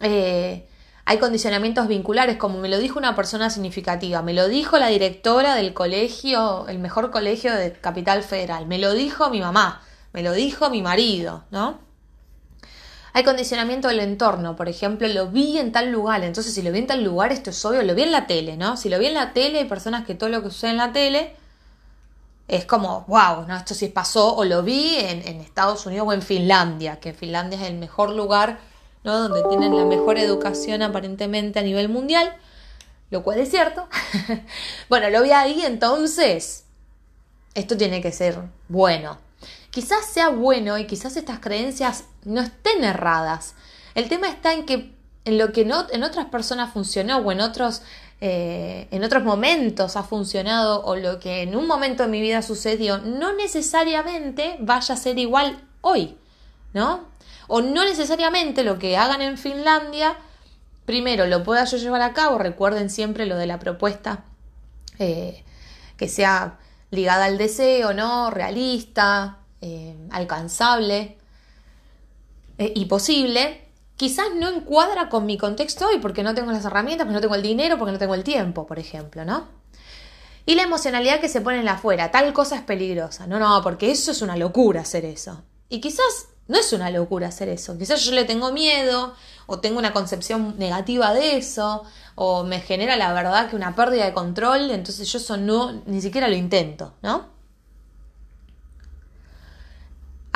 Eh, 0.00 0.68
hay 1.06 1.18
condicionamientos 1.18 1.88
vinculares, 1.88 2.36
como 2.36 2.58
me 2.58 2.68
lo 2.68 2.76
dijo 2.76 2.98
una 2.98 3.16
persona 3.16 3.48
significativa, 3.48 4.20
me 4.20 4.34
lo 4.34 4.48
dijo 4.48 4.78
la 4.78 4.88
directora 4.88 5.54
del 5.54 5.72
colegio, 5.72 6.68
el 6.68 6.78
mejor 6.78 7.10
colegio 7.10 7.54
de 7.54 7.72
Capital 7.72 8.22
Federal, 8.22 8.66
me 8.66 8.76
lo 8.76 8.92
dijo 8.92 9.30
mi 9.30 9.40
mamá, 9.40 9.80
me 10.12 10.22
lo 10.22 10.32
dijo 10.32 10.68
mi 10.68 10.82
marido, 10.82 11.44
¿no? 11.50 11.78
Hay 13.16 13.22
condicionamiento 13.22 13.86
del 13.86 14.00
entorno, 14.00 14.56
por 14.56 14.68
ejemplo, 14.68 15.06
lo 15.06 15.28
vi 15.28 15.56
en 15.58 15.70
tal 15.70 15.92
lugar, 15.92 16.24
entonces 16.24 16.52
si 16.52 16.62
lo 16.62 16.72
vi 16.72 16.80
en 16.80 16.88
tal 16.88 17.04
lugar, 17.04 17.30
esto 17.30 17.50
es 17.50 17.64
obvio, 17.64 17.80
lo 17.82 17.94
vi 17.94 18.02
en 18.02 18.10
la 18.10 18.26
tele, 18.26 18.56
¿no? 18.56 18.76
Si 18.76 18.88
lo 18.88 18.98
vi 18.98 19.06
en 19.06 19.14
la 19.14 19.32
tele, 19.32 19.60
hay 19.60 19.66
personas 19.66 20.04
que 20.04 20.16
todo 20.16 20.28
lo 20.30 20.42
que 20.42 20.50
sucede 20.50 20.72
en 20.72 20.78
la 20.78 20.92
tele 20.92 21.36
es 22.48 22.64
como, 22.64 23.04
wow, 23.06 23.46
¿no? 23.46 23.56
esto 23.56 23.72
sí 23.72 23.86
pasó 23.86 24.34
o 24.34 24.44
lo 24.44 24.64
vi 24.64 24.96
en, 24.98 25.40
Estados 25.40 25.86
Unidos 25.86 26.08
o 26.08 26.12
en 26.12 26.22
Finlandia, 26.22 26.98
que 26.98 27.12
Finlandia 27.12 27.56
es 27.56 27.68
el 27.68 27.78
mejor 27.78 28.10
lugar, 28.10 28.58
¿no? 29.04 29.16
Donde 29.16 29.44
tienen 29.48 29.76
la 29.76 29.84
mejor 29.84 30.18
educación 30.18 30.82
aparentemente 30.82 31.60
a 31.60 31.62
nivel 31.62 31.88
mundial, 31.88 32.34
lo 33.10 33.22
cual 33.22 33.38
es 33.38 33.48
cierto. 33.48 33.86
bueno, 34.88 35.08
lo 35.10 35.22
vi 35.22 35.30
ahí, 35.30 35.62
entonces, 35.64 36.64
esto 37.54 37.76
tiene 37.76 38.02
que 38.02 38.10
ser 38.10 38.40
bueno. 38.68 39.18
Quizás 39.74 40.06
sea 40.06 40.28
bueno 40.28 40.78
y 40.78 40.86
quizás 40.86 41.16
estas 41.16 41.40
creencias 41.40 42.04
no 42.22 42.40
estén 42.42 42.84
erradas. 42.84 43.56
El 43.96 44.08
tema 44.08 44.28
está 44.28 44.52
en 44.52 44.66
que 44.66 44.94
en 45.24 45.36
lo 45.36 45.52
que 45.52 45.64
no, 45.64 45.86
en 45.90 46.04
otras 46.04 46.26
personas 46.26 46.72
funcionó 46.72 47.18
o 47.18 47.32
en 47.32 47.40
otros 47.40 47.82
eh, 48.20 48.86
en 48.92 49.02
otros 49.02 49.24
momentos 49.24 49.96
ha 49.96 50.04
funcionado 50.04 50.84
o 50.84 50.94
lo 50.94 51.18
que 51.18 51.42
en 51.42 51.56
un 51.56 51.66
momento 51.66 52.04
de 52.04 52.08
mi 52.08 52.20
vida 52.20 52.40
sucedió, 52.42 52.98
no 52.98 53.32
necesariamente 53.32 54.58
vaya 54.60 54.94
a 54.94 54.96
ser 54.96 55.18
igual 55.18 55.60
hoy, 55.80 56.16
¿no? 56.72 57.08
O 57.48 57.60
no 57.60 57.82
necesariamente 57.82 58.62
lo 58.62 58.78
que 58.78 58.96
hagan 58.96 59.22
en 59.22 59.38
Finlandia, 59.38 60.16
primero 60.86 61.26
lo 61.26 61.42
pueda 61.42 61.64
yo 61.64 61.78
llevar 61.78 62.02
a 62.02 62.12
cabo, 62.12 62.38
recuerden 62.38 62.90
siempre 62.90 63.26
lo 63.26 63.36
de 63.36 63.46
la 63.46 63.58
propuesta 63.58 64.22
eh, 65.00 65.42
que 65.96 66.08
sea 66.08 66.60
ligada 66.92 67.24
al 67.24 67.38
deseo, 67.38 67.92
¿no? 67.92 68.30
Realista, 68.30 69.38
eh, 69.64 69.96
alcanzable 70.10 71.16
y 72.58 72.84
posible, 72.84 73.64
quizás 73.96 74.26
no 74.36 74.48
encuadra 74.48 75.08
con 75.08 75.26
mi 75.26 75.38
contexto 75.38 75.88
hoy 75.88 75.98
porque 75.98 76.22
no 76.22 76.34
tengo 76.34 76.52
las 76.52 76.64
herramientas, 76.64 77.06
porque 77.06 77.14
no 77.14 77.20
tengo 77.20 77.34
el 77.34 77.42
dinero, 77.42 77.78
porque 77.78 77.92
no 77.92 77.98
tengo 77.98 78.14
el 78.14 78.22
tiempo, 78.22 78.66
por 78.66 78.78
ejemplo, 78.78 79.24
¿no? 79.24 79.48
Y 80.46 80.54
la 80.54 80.64
emocionalidad 80.64 81.20
que 81.20 81.28
se 81.28 81.40
pone 81.40 81.58
en 81.58 81.64
la 81.64 81.72
afuera, 81.72 82.10
tal 82.10 82.32
cosa 82.32 82.56
es 82.56 82.62
peligrosa. 82.62 83.26
No, 83.26 83.38
no, 83.38 83.62
porque 83.62 83.90
eso 83.90 84.10
es 84.10 84.20
una 84.20 84.36
locura 84.36 84.82
hacer 84.82 85.04
eso. 85.04 85.42
Y 85.70 85.80
quizás 85.80 86.28
no 86.48 86.58
es 86.58 86.72
una 86.74 86.90
locura 86.90 87.28
hacer 87.28 87.48
eso. 87.48 87.78
Quizás 87.78 88.04
yo 88.04 88.12
le 88.12 88.24
tengo 88.24 88.52
miedo 88.52 89.14
o 89.46 89.60
tengo 89.60 89.78
una 89.78 89.94
concepción 89.94 90.56
negativa 90.58 91.14
de 91.14 91.38
eso 91.38 91.84
o 92.14 92.44
me 92.44 92.60
genera 92.60 92.96
la 92.96 93.12
verdad 93.14 93.48
que 93.48 93.56
una 93.56 93.74
pérdida 93.74 94.04
de 94.04 94.12
control, 94.12 94.70
entonces 94.70 95.10
yo 95.10 95.18
eso 95.18 95.36
no, 95.38 95.82
ni 95.86 96.02
siquiera 96.02 96.28
lo 96.28 96.36
intento, 96.36 96.92
¿no? 97.02 97.33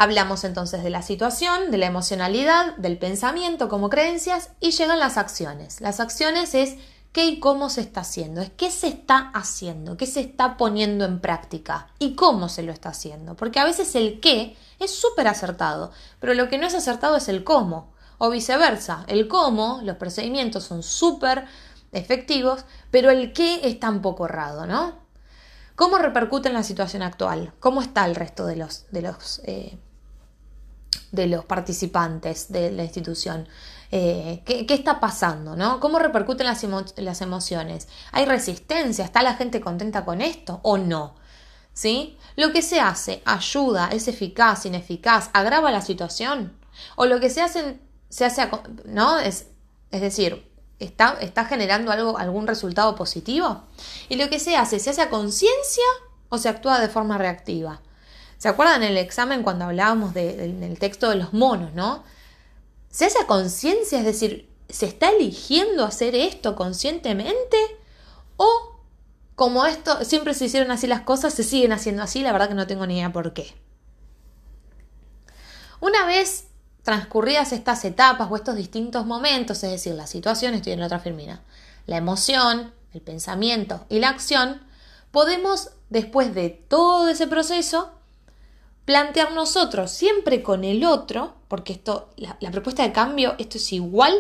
Hablamos 0.01 0.45
entonces 0.45 0.85
de 0.85 0.91
la 0.91 1.03
situación, 1.03 1.73
de 1.73 1.77
la 1.77 1.87
emocionalidad, 1.87 2.77
del 2.77 2.99
pensamiento 2.99 3.69
como 3.69 3.91
creencias 3.91 4.51
y 4.61 4.71
llegan 4.71 5.01
las 5.01 5.17
acciones. 5.17 5.81
Las 5.81 5.99
acciones 5.99 6.55
es 6.55 6.77
qué 7.11 7.25
y 7.25 7.41
cómo 7.41 7.69
se 7.69 7.81
está 7.81 8.03
haciendo, 8.03 8.41
es 8.41 8.51
qué 8.51 8.71
se 8.71 8.87
está 8.87 9.33
haciendo, 9.35 9.97
qué 9.97 10.07
se 10.07 10.21
está 10.21 10.57
poniendo 10.57 11.05
en 11.05 11.19
práctica 11.19 11.89
y 11.99 12.15
cómo 12.15 12.49
se 12.49 12.63
lo 12.63 12.71
está 12.71 12.91
haciendo. 12.91 13.35
Porque 13.35 13.59
a 13.59 13.65
veces 13.65 13.97
el 13.97 14.21
qué 14.21 14.57
es 14.79 14.95
súper 14.95 15.27
acertado, 15.27 15.91
pero 16.21 16.33
lo 16.35 16.49
que 16.49 16.59
no 16.59 16.69
es 16.69 16.77
acertado 16.77 17.17
es 17.17 17.29
el 17.29 17.43
cómo. 17.43 17.93
O 18.19 18.31
viceversa, 18.31 19.05
el 19.09 19.27
cómo, 19.27 19.81
los 19.83 19.97
procedimientos 19.97 20.63
son 20.63 20.85
súper 20.85 21.47
efectivos, 21.91 22.67
pero 22.93 23.11
el 23.11 23.33
qué 23.33 23.63
es 23.65 23.81
tan 23.81 24.01
poco 24.01 24.27
errado, 24.27 24.65
¿no? 24.65 24.95
¿Cómo 25.75 25.99
repercute 25.99 26.47
en 26.47 26.55
la 26.55 26.63
situación 26.63 27.03
actual? 27.03 27.53
¿Cómo 27.59 27.83
está 27.83 28.05
el 28.05 28.15
resto 28.15 28.47
de 28.47 28.57
los, 28.57 28.85
eh, 29.43 29.79
de 31.13 31.27
los 31.27 31.45
participantes 31.45 32.51
de 32.51 32.71
la 32.71 32.85
institución. 32.85 33.49
Eh, 33.91 34.43
¿qué, 34.45 34.67
está 34.69 35.01
pasando? 35.01 35.57
¿no? 35.57 35.81
¿Cómo 35.81 35.99
repercuten 35.99 36.47
las, 36.47 36.65
las, 36.97 37.23
emociones? 37.23 37.89
¿Hay 38.13 38.27
resistencia? 38.27 39.05
¿Está 39.05 39.23
la 39.23 39.35
gente 39.35 39.61
contenta 39.61 40.05
con 40.05 40.21
esto 40.21 40.61
o 40.63 40.77
no? 40.77 41.15
¿Sí? 41.73 42.19
¿Lo 42.37 42.53
que 42.53 42.61
se 42.61 42.81
hace 42.81 43.23
ayuda, 43.25 43.89
es 43.93 44.09
eficaz, 44.09 44.67
ineficaz, 44.67 45.31
agrava 45.33 45.71
la 45.71 45.81
situación? 45.81 46.53
¿O 46.97 47.07
lo 47.07 47.21
que 47.21 47.31
se 47.31 47.41
hace, 47.41 47.79
se 48.09 48.25
hace 48.25 48.49
¿no? 48.85 49.19
Es, 49.19 49.47
es 49.91 50.01
decir, 50.01 50.51
¿está, 50.79 51.17
¿está 51.21 51.45
generando 51.45 51.91
algo, 51.93 52.19
algún 52.19 52.47
resultado 52.47 52.95
positivo? 52.95 53.65
¿Y 54.09 54.17
lo 54.17 54.29
que 54.29 54.41
se 54.41 54.57
hace, 54.57 54.81
se 54.81 54.91
hace 54.91 55.03
a 55.03 55.11
conciencia 55.11 55.85
o 56.29 56.39
se 56.39 56.49
actúa 56.49 56.81
de 56.81 56.89
forma 56.89 57.17
reactiva? 57.17 57.81
¿Se 58.39 58.49
acuerdan 58.49 58.85
el 58.85 58.97
examen 58.97 59.43
cuando 59.43 59.65
hablábamos 59.65 60.15
del 60.15 60.77
texto 60.79 61.11
de 61.11 61.17
los 61.17 61.33
monos, 61.33 61.75
no? 61.75 62.05
¿Se 62.91 63.05
hace 63.05 63.27
conciencia? 63.27 63.99
Es 63.99 64.05
decir, 64.05 64.49
¿se 64.69 64.87
está 64.87 65.11
eligiendo 65.11 65.85
hacer 65.85 66.15
esto 66.15 66.55
conscientemente? 66.55 67.57
¿O 68.37 68.77
como 69.35 69.67
esto 69.67 70.05
siempre 70.05 70.35
se 70.35 70.47
hicieron 70.47 70.71
así 70.71 70.87
las 70.87 71.01
cosas, 71.01 71.35
se 71.35 71.43
siguen 71.43 71.73
haciendo 71.73 72.03
así? 72.03 72.23
La 72.23 72.33
verdad 72.33 72.49
que 72.49 72.55
no 72.55 72.69
tengo 72.69 72.87
ni 72.87 72.95
idea 72.95 73.13
por 73.13 73.33
qué. 73.35 73.55
Una 75.81 76.07
vez 76.07 76.47
transcurridas 76.83 77.53
estas 77.53 77.85
etapas 77.85 78.29
o 78.31 78.37
estos 78.37 78.55
distintos 78.55 79.05
momentos, 79.05 79.63
es 79.65 79.71
decir, 79.71 79.95
la 79.95 80.07
situación, 80.07 80.55
estoy 80.55 80.73
en 80.73 80.81
la 80.81 80.87
otra 80.87 81.01
firmina, 81.01 81.43
la 81.87 81.97
emoción, 81.97 82.73
el 82.95 83.01
pensamiento 83.01 83.85
y 83.89 83.99
la 83.99 84.09
acción, 84.09 84.63
podemos, 85.11 85.71
después 85.91 86.35
de 86.35 86.51
todo 86.51 87.09
ese 87.09 87.27
proceso, 87.27 87.98
plantear 88.89 89.33
nosotros 89.33 89.91
siempre 89.91 90.43
con 90.43 90.65
el 90.65 90.83
otro, 90.87 91.35
porque 91.49 91.75
esto, 91.75 92.09
la, 92.17 92.39
propuesta 92.51 92.85
de 92.85 92.91
cambio, 92.91 93.35
esto 93.39 93.59
es 93.59 93.71
igual 93.75 94.15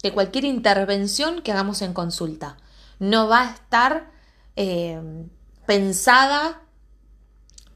que 0.00 0.12
cualquier 0.12 0.44
intervención 0.44 1.42
que 1.42 1.50
hagamos 1.50 1.82
en 1.82 1.92
consulta. 1.92 2.56
No 3.00 3.26
va 3.26 3.40
a 3.40 3.54
estar 3.54 4.12
eh, 4.54 5.26
pensada 5.66 6.62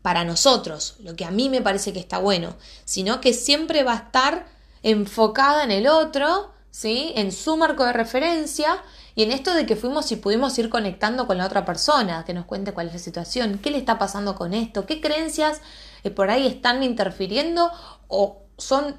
para 0.00 0.22
nosotros, 0.22 0.94
lo 1.00 1.16
que 1.16 1.24
a 1.24 1.32
mí 1.32 1.48
me 1.48 1.60
parece 1.60 1.92
que 1.92 1.98
está 1.98 2.18
bueno, 2.18 2.54
sino 2.84 3.20
que 3.20 3.32
siempre 3.32 3.82
va 3.82 3.94
a 3.94 3.96
estar 3.96 4.46
enfocada 4.84 5.64
en 5.64 5.72
el 5.72 5.88
otro, 5.88 6.52
¿sí? 6.70 7.14
en 7.16 7.32
su 7.32 7.56
marco 7.56 7.84
de 7.84 7.94
referencia 7.94 8.80
y 9.16 9.24
en 9.24 9.32
esto 9.32 9.54
de 9.54 9.66
que 9.66 9.74
fuimos 9.74 10.12
y 10.12 10.16
pudimos 10.16 10.56
ir 10.60 10.68
conectando 10.70 11.26
con 11.26 11.36
la 11.36 11.46
otra 11.46 11.64
persona, 11.64 12.24
que 12.24 12.32
nos 12.32 12.44
cuente 12.44 12.72
cuál 12.72 12.86
es 12.86 12.92
la 12.92 13.00
situación, 13.00 13.58
qué 13.58 13.72
le 13.72 13.78
está 13.78 13.98
pasando 13.98 14.36
con 14.36 14.54
esto, 14.54 14.86
qué 14.86 15.00
creencias 15.00 15.62
eh, 16.04 16.10
por 16.10 16.30
ahí 16.30 16.46
están 16.46 16.82
interfiriendo 16.82 17.70
o 18.08 18.42
son 18.56 18.96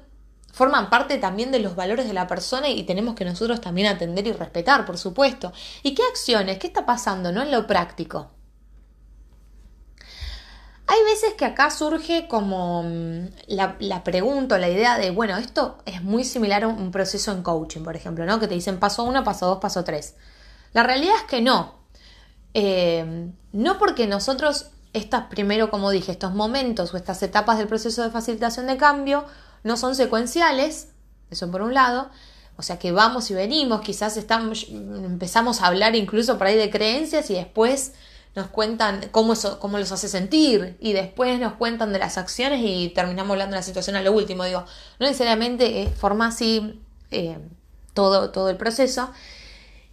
forman 0.52 0.90
parte 0.90 1.18
también 1.18 1.52
de 1.52 1.60
los 1.60 1.76
valores 1.76 2.06
de 2.06 2.12
la 2.12 2.26
persona 2.26 2.68
y 2.68 2.82
tenemos 2.82 3.14
que 3.14 3.24
nosotros 3.24 3.60
también 3.60 3.86
atender 3.86 4.26
y 4.26 4.32
respetar, 4.32 4.84
por 4.84 4.98
supuesto. 4.98 5.52
¿Y 5.82 5.94
qué 5.94 6.02
acciones? 6.10 6.58
¿Qué 6.58 6.66
está 6.66 6.84
pasando? 6.84 7.32
¿No? 7.32 7.42
En 7.42 7.50
lo 7.50 7.66
práctico. 7.66 8.30
Hay 10.86 11.04
veces 11.04 11.34
que 11.34 11.44
acá 11.44 11.70
surge 11.70 12.26
como 12.26 12.82
mm, 12.82 13.28
la, 13.46 13.76
la 13.78 14.02
pregunta, 14.02 14.58
la 14.58 14.68
idea 14.68 14.98
de, 14.98 15.12
bueno, 15.12 15.36
esto 15.36 15.78
es 15.86 16.02
muy 16.02 16.24
similar 16.24 16.64
a 16.64 16.68
un 16.68 16.90
proceso 16.90 17.30
en 17.30 17.44
coaching, 17.44 17.82
por 17.82 17.94
ejemplo, 17.94 18.26
¿no? 18.26 18.40
Que 18.40 18.48
te 18.48 18.54
dicen 18.54 18.80
paso 18.80 19.04
uno, 19.04 19.22
paso 19.22 19.46
dos, 19.46 19.58
paso 19.60 19.84
tres. 19.84 20.16
La 20.72 20.82
realidad 20.82 21.14
es 21.16 21.22
que 21.22 21.40
no. 21.42 21.76
Eh, 22.54 23.30
no 23.52 23.78
porque 23.78 24.08
nosotros 24.08 24.72
estas, 24.92 25.26
primero, 25.26 25.70
como 25.70 25.90
dije, 25.90 26.12
estos 26.12 26.34
momentos 26.34 26.92
o 26.92 26.96
estas 26.96 27.22
etapas 27.22 27.58
del 27.58 27.68
proceso 27.68 28.02
de 28.02 28.10
facilitación 28.10 28.66
de 28.66 28.76
cambio 28.76 29.24
no 29.62 29.76
son 29.76 29.94
secuenciales, 29.94 30.88
eso 31.30 31.50
por 31.50 31.62
un 31.62 31.74
lado, 31.74 32.10
o 32.56 32.62
sea 32.62 32.78
que 32.78 32.92
vamos 32.92 33.30
y 33.30 33.34
venimos, 33.34 33.80
quizás 33.82 34.16
estamos, 34.16 34.66
empezamos 34.68 35.62
a 35.62 35.66
hablar 35.66 35.94
incluso 35.94 36.38
por 36.38 36.46
ahí 36.46 36.56
de 36.56 36.70
creencias 36.70 37.30
y 37.30 37.34
después 37.34 37.92
nos 38.34 38.48
cuentan 38.48 39.08
cómo, 39.10 39.32
eso, 39.32 39.58
cómo 39.58 39.78
los 39.78 39.92
hace 39.92 40.08
sentir 40.08 40.76
y 40.80 40.92
después 40.92 41.38
nos 41.40 41.54
cuentan 41.54 41.92
de 41.92 41.98
las 41.98 42.16
acciones 42.16 42.60
y 42.62 42.90
terminamos 42.90 43.32
hablando 43.32 43.54
de 43.54 43.60
la 43.60 43.64
situación 43.64 43.96
a 43.96 44.02
lo 44.02 44.12
último. 44.12 44.44
Digo, 44.44 44.64
no 44.98 45.06
necesariamente 45.06 45.92
forma 45.96 46.28
así 46.28 46.80
eh, 47.10 47.38
todo, 47.94 48.30
todo 48.30 48.50
el 48.50 48.56
proceso. 48.56 49.10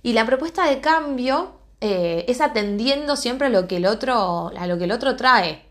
Y 0.03 0.13
la 0.13 0.25
propuesta 0.25 0.67
de 0.67 0.81
cambio 0.81 1.57
eh, 1.81 2.25
es 2.27 2.41
atendiendo 2.41 3.15
siempre 3.15 3.47
a 3.47 3.49
lo, 3.49 3.67
que 3.67 3.77
el 3.77 3.85
otro, 3.85 4.51
a 4.57 4.67
lo 4.67 4.77
que 4.77 4.85
el 4.85 4.91
otro 4.91 5.15
trae, 5.15 5.65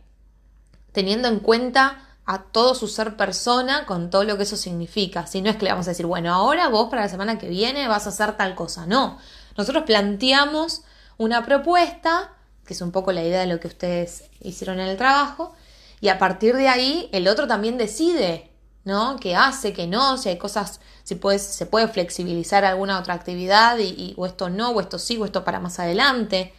teniendo 0.93 1.29
en 1.29 1.41
cuenta 1.41 2.03
a 2.25 2.43
todo 2.43 2.75
su 2.75 2.89
ser 2.89 3.17
persona 3.17 3.87
con 3.87 4.11
todo 4.11 4.25
lo 4.25 4.37
que 4.37 4.45
eso 4.45 4.57
significa. 4.57 5.27
Si 5.27 5.43
no 5.43 5.51
es 5.51 5.57
que 5.57 5.65
le 5.65 5.71
vamos 5.71 5.87
a 5.87 5.91
decir, 5.91 6.07
bueno, 6.07 6.35
ahora 6.35 6.69
vos 6.69 6.89
para 6.91 7.03
la 7.03 7.09
semana 7.09 7.39
que 7.39 7.49
viene 7.49 7.89
vas 7.89 8.07
a 8.07 8.11
hacer 8.11 8.37
tal 8.37 8.55
cosa. 8.55 8.87
No, 8.87 9.19
nosotros 9.57 9.85
planteamos 9.85 10.83
una 11.19 11.45
propuesta, 11.45 12.33
que 12.67 12.75
es 12.75 12.81
un 12.81 12.93
poco 12.93 13.13
la 13.13 13.23
idea 13.23 13.41
de 13.41 13.47
lo 13.47 13.61
que 13.61 13.69
ustedes 13.69 14.25
hicieron 14.41 14.81
en 14.81 14.89
el 14.89 14.97
trabajo, 14.97 15.55
y 16.01 16.09
a 16.09 16.19
partir 16.19 16.57
de 16.57 16.69
ahí 16.69 17.09
el 17.13 17.29
otro 17.29 17.47
también 17.47 17.79
decide 17.79 18.51
¿no? 18.87 19.17
¿Qué 19.21 19.35
hace, 19.35 19.73
qué 19.73 19.87
no? 19.87 20.17
Si 20.17 20.29
hay 20.29 20.39
cosas, 20.39 20.81
si 21.03 21.19
se 21.39 21.67
puede 21.67 21.89
flexibilizar 21.89 22.65
alguna 22.65 22.99
otra 23.01 23.15
actividad 23.15 23.77
y, 23.79 24.15
o 24.17 24.25
esto 24.25 24.49
no, 24.49 24.71
o 24.71 24.81
esto 24.81 24.99
sí, 24.99 25.19
o 25.19 25.25
esto 25.25 25.45
para 25.45 25.61
más 25.61 25.79
adelante. 25.81 26.55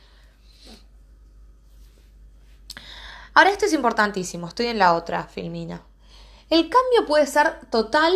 Ahora 3.33 3.49
esto 3.49 3.65
es 3.65 3.73
importantísimo, 3.73 4.47
estoy 4.47 4.67
en 4.67 4.77
la 4.77 4.93
otra 4.93 5.23
filmina. 5.23 5.81
El 6.49 6.63
cambio 6.63 7.05
puede 7.07 7.25
ser 7.27 7.61
total 7.71 8.13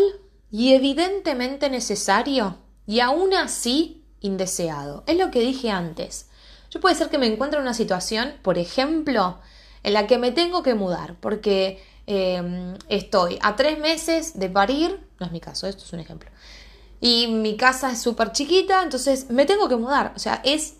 y 0.51 0.73
evidentemente 0.73 1.69
necesario 1.69 2.57
y 2.85 2.99
aún 2.99 3.33
así 3.33 4.03
indeseado. 4.19 5.03
Es 5.07 5.17
lo 5.17 5.31
que 5.31 5.39
dije 5.39 5.71
antes. 5.71 6.27
Yo 6.69 6.81
puede 6.81 6.95
ser 6.95 7.09
que 7.09 7.17
me 7.17 7.27
encuentre 7.27 7.59
en 7.59 7.63
una 7.63 7.73
situación, 7.73 8.33
por 8.41 8.57
ejemplo, 8.57 9.39
en 9.83 9.93
la 9.93 10.05
que 10.05 10.17
me 10.17 10.31
tengo 10.31 10.63
que 10.63 10.73
mudar, 10.73 11.15
porque 11.21 11.81
em, 12.11 12.77
estoy 12.89 13.39
a 13.41 13.55
tres 13.55 13.79
meses 13.79 14.37
de 14.37 14.49
parir, 14.49 14.99
no 15.19 15.25
es 15.25 15.31
mi 15.31 15.39
caso, 15.39 15.67
esto 15.67 15.83
es 15.83 15.93
un 15.93 15.99
ejemplo, 15.99 16.29
y 16.99 17.27
mi 17.27 17.57
casa 17.57 17.91
es 17.91 18.01
súper 18.01 18.31
chiquita, 18.31 18.83
entonces 18.83 19.29
me 19.29 19.45
tengo 19.45 19.67
que 19.67 19.75
mudar, 19.75 20.13
o 20.15 20.19
sea, 20.19 20.41
es 20.43 20.75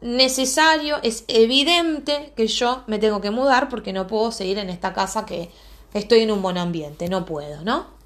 necesario, 0.00 0.98
es 1.02 1.24
evidente 1.28 2.32
que 2.36 2.46
yo 2.46 2.84
me 2.86 2.98
tengo 2.98 3.20
que 3.20 3.30
mudar 3.30 3.68
porque 3.68 3.92
no 3.92 4.06
puedo 4.06 4.30
seguir 4.32 4.58
en 4.58 4.70
esta 4.70 4.92
casa 4.92 5.26
que 5.26 5.50
estoy 5.92 6.20
en 6.20 6.30
un 6.30 6.42
buen 6.42 6.58
ambiente, 6.58 7.08
no 7.08 7.24
puedo, 7.24 7.62
¿no? 7.62 7.98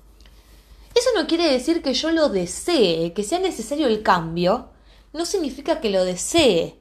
Eso 0.94 1.10
no 1.16 1.26
quiere 1.26 1.50
decir 1.50 1.82
que 1.82 1.94
yo 1.94 2.10
lo 2.10 2.28
desee, 2.28 3.12
que 3.12 3.22
sea 3.22 3.38
necesario 3.38 3.86
el 3.86 4.02
cambio, 4.02 4.68
no 5.12 5.24
significa 5.24 5.80
que 5.80 5.90
lo 5.90 6.04
desee. 6.04 6.78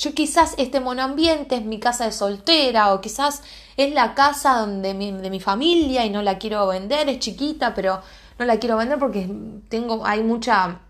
Yo 0.00 0.14
quizás 0.14 0.54
este 0.56 0.80
monoambiente 0.80 1.56
es 1.56 1.64
mi 1.64 1.78
casa 1.78 2.06
de 2.06 2.12
soltera 2.12 2.94
o 2.94 3.02
quizás 3.02 3.42
es 3.76 3.92
la 3.92 4.14
casa 4.14 4.54
donde 4.54 4.94
de 4.94 5.30
mi 5.30 5.40
familia 5.40 6.06
y 6.06 6.10
no 6.10 6.22
la 6.22 6.38
quiero 6.38 6.66
vender, 6.66 7.08
es 7.10 7.18
chiquita, 7.18 7.74
pero 7.74 8.00
no 8.38 8.46
la 8.46 8.58
quiero 8.58 8.78
vender 8.78 8.98
porque 8.98 9.28
tengo, 9.68 10.06
hay 10.06 10.22
mucha 10.22 10.80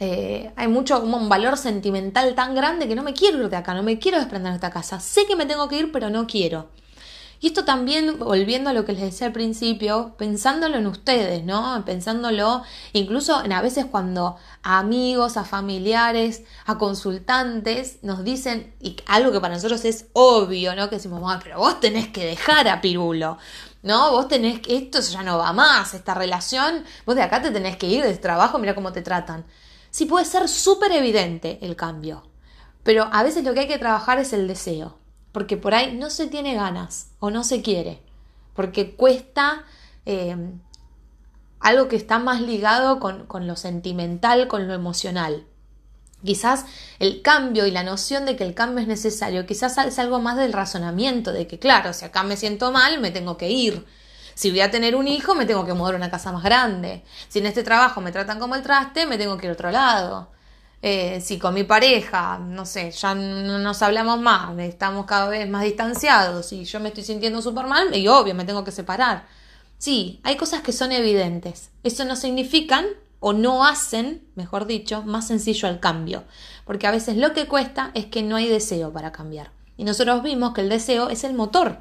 eh, 0.00 0.50
hay 0.56 0.68
mucho 0.68 1.00
como 1.00 1.16
un 1.18 1.28
valor 1.28 1.56
sentimental 1.58 2.34
tan 2.34 2.54
grande 2.54 2.88
que 2.88 2.96
no 2.96 3.02
me 3.02 3.12
quiero 3.12 3.42
ir 3.42 3.50
de 3.50 3.56
acá, 3.56 3.74
no 3.74 3.82
me 3.82 3.98
quiero 3.98 4.18
desprender 4.18 4.52
de 4.52 4.56
esta 4.56 4.70
casa. 4.70 4.98
Sé 4.98 5.26
que 5.26 5.36
me 5.36 5.46
tengo 5.46 5.68
que 5.68 5.78
ir, 5.78 5.92
pero 5.92 6.10
no 6.10 6.26
quiero. 6.26 6.70
Y 7.42 7.48
esto 7.48 7.64
también, 7.64 8.20
volviendo 8.20 8.70
a 8.70 8.72
lo 8.72 8.84
que 8.84 8.92
les 8.92 9.02
decía 9.02 9.26
al 9.26 9.32
principio, 9.32 10.14
pensándolo 10.16 10.76
en 10.76 10.86
ustedes, 10.86 11.42
¿no? 11.42 11.82
Pensándolo 11.84 12.62
incluso 12.92 13.44
en 13.44 13.52
a 13.52 13.60
veces 13.60 13.84
cuando 13.84 14.36
a 14.62 14.78
amigos, 14.78 15.36
a 15.36 15.44
familiares, 15.44 16.44
a 16.66 16.78
consultantes 16.78 17.98
nos 18.02 18.22
dicen, 18.22 18.72
y 18.80 18.96
algo 19.06 19.32
que 19.32 19.40
para 19.40 19.54
nosotros 19.54 19.84
es 19.84 20.06
obvio, 20.12 20.76
¿no? 20.76 20.88
Que 20.88 20.96
decimos, 20.96 21.20
pero 21.42 21.58
vos 21.58 21.80
tenés 21.80 22.06
que 22.10 22.24
dejar 22.24 22.68
a 22.68 22.80
Pirulo. 22.80 23.38
¿no? 23.82 24.12
Vos 24.12 24.28
tenés 24.28 24.60
que, 24.60 24.76
esto 24.76 25.00
ya 25.00 25.24
no 25.24 25.38
va 25.38 25.52
más, 25.52 25.94
esta 25.94 26.14
relación, 26.14 26.84
vos 27.04 27.16
de 27.16 27.22
acá 27.22 27.42
te 27.42 27.50
tenés 27.50 27.76
que 27.76 27.88
ir 27.88 28.04
de 28.04 28.16
trabajo, 28.18 28.60
mira 28.60 28.76
cómo 28.76 28.92
te 28.92 29.02
tratan. 29.02 29.44
Sí 29.90 30.06
puede 30.06 30.26
ser 30.26 30.48
súper 30.48 30.92
evidente 30.92 31.58
el 31.62 31.74
cambio, 31.74 32.22
pero 32.84 33.08
a 33.12 33.24
veces 33.24 33.42
lo 33.42 33.52
que 33.52 33.60
hay 33.60 33.68
que 33.68 33.78
trabajar 33.78 34.20
es 34.20 34.32
el 34.32 34.46
deseo, 34.46 35.01
porque 35.32 35.56
por 35.56 35.74
ahí 35.74 35.96
no 35.96 36.10
se 36.10 36.26
tiene 36.26 36.54
ganas 36.54 37.08
o 37.18 37.30
no 37.30 37.42
se 37.42 37.62
quiere, 37.62 38.00
porque 38.54 38.94
cuesta 38.94 39.64
eh, 40.06 40.36
algo 41.60 41.88
que 41.88 41.96
está 41.96 42.18
más 42.18 42.40
ligado 42.40 43.00
con, 43.00 43.26
con 43.26 43.46
lo 43.46 43.56
sentimental, 43.56 44.48
con 44.48 44.68
lo 44.68 44.74
emocional. 44.74 45.46
Quizás 46.24 46.66
el 47.00 47.20
cambio 47.22 47.66
y 47.66 47.72
la 47.72 47.82
noción 47.82 48.26
de 48.26 48.36
que 48.36 48.44
el 48.44 48.54
cambio 48.54 48.80
es 48.80 48.86
necesario, 48.86 49.46
quizás 49.46 49.76
es 49.78 49.98
algo 49.98 50.20
más 50.20 50.36
del 50.36 50.52
razonamiento, 50.52 51.32
de 51.32 51.46
que 51.48 51.58
claro, 51.58 51.92
si 51.92 52.04
acá 52.04 52.22
me 52.22 52.36
siento 52.36 52.70
mal, 52.70 53.00
me 53.00 53.10
tengo 53.10 53.36
que 53.36 53.50
ir. 53.50 53.84
Si 54.34 54.50
voy 54.50 54.60
a 54.60 54.70
tener 54.70 54.94
un 54.96 55.08
hijo, 55.08 55.34
me 55.34 55.46
tengo 55.46 55.66
que 55.66 55.74
mudar 55.74 55.94
a 55.94 55.96
una 55.96 56.10
casa 56.10 56.32
más 56.32 56.42
grande. 56.42 57.04
Si 57.28 57.40
en 57.40 57.46
este 57.46 57.62
trabajo 57.62 58.00
me 58.00 58.12
tratan 58.12 58.38
como 58.38 58.54
el 58.54 58.62
traste, 58.62 59.06
me 59.06 59.18
tengo 59.18 59.36
que 59.36 59.46
ir 59.46 59.50
a 59.50 59.54
otro 59.54 59.70
lado. 59.70 60.30
Eh, 60.82 61.20
si 61.20 61.38
con 61.38 61.54
mi 61.54 61.62
pareja, 61.62 62.38
no 62.38 62.66
sé, 62.66 62.90
ya 62.90 63.14
no 63.14 63.60
nos 63.60 63.82
hablamos 63.82 64.20
más, 64.20 64.58
estamos 64.58 65.06
cada 65.06 65.28
vez 65.28 65.48
más 65.48 65.62
distanciados 65.62 66.52
y 66.52 66.64
yo 66.64 66.80
me 66.80 66.88
estoy 66.88 67.04
sintiendo 67.04 67.40
súper 67.40 67.66
mal, 67.66 67.94
y 67.96 68.08
obvio, 68.08 68.34
me 68.34 68.44
tengo 68.44 68.64
que 68.64 68.72
separar. 68.72 69.26
Sí, 69.78 70.20
hay 70.24 70.36
cosas 70.36 70.62
que 70.62 70.72
son 70.72 70.90
evidentes. 70.90 71.70
Eso 71.84 72.04
no 72.04 72.16
significan 72.16 72.86
o 73.20 73.32
no 73.32 73.64
hacen, 73.64 74.26
mejor 74.34 74.66
dicho, 74.66 75.02
más 75.02 75.28
sencillo 75.28 75.68
el 75.68 75.80
cambio. 75.80 76.24
Porque 76.64 76.86
a 76.88 76.90
veces 76.90 77.16
lo 77.16 77.32
que 77.32 77.46
cuesta 77.46 77.92
es 77.94 78.06
que 78.06 78.22
no 78.22 78.36
hay 78.36 78.48
deseo 78.48 78.92
para 78.92 79.12
cambiar. 79.12 79.52
Y 79.76 79.84
nosotros 79.84 80.22
vimos 80.22 80.52
que 80.52 80.60
el 80.62 80.68
deseo 80.68 81.08
es 81.08 81.24
el 81.24 81.34
motor 81.34 81.78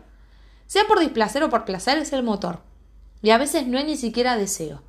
sea 0.72 0.88
por 0.88 1.02
displacer 1.02 1.44
o 1.44 1.50
por 1.50 1.66
placer, 1.66 1.98
es 1.98 2.14
el 2.14 2.24
motor. 2.24 2.62
Y 3.22 3.32
a 3.32 3.38
veces 3.38 3.68
no 3.68 3.78
hay 3.78 3.84
ni 3.84 3.98
siquiera 3.98 4.38
deseo. 4.38 4.82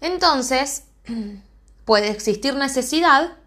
Entonces, 0.00 0.82
puede 1.88 2.10
existir 2.10 2.54
necesidad 2.54 3.38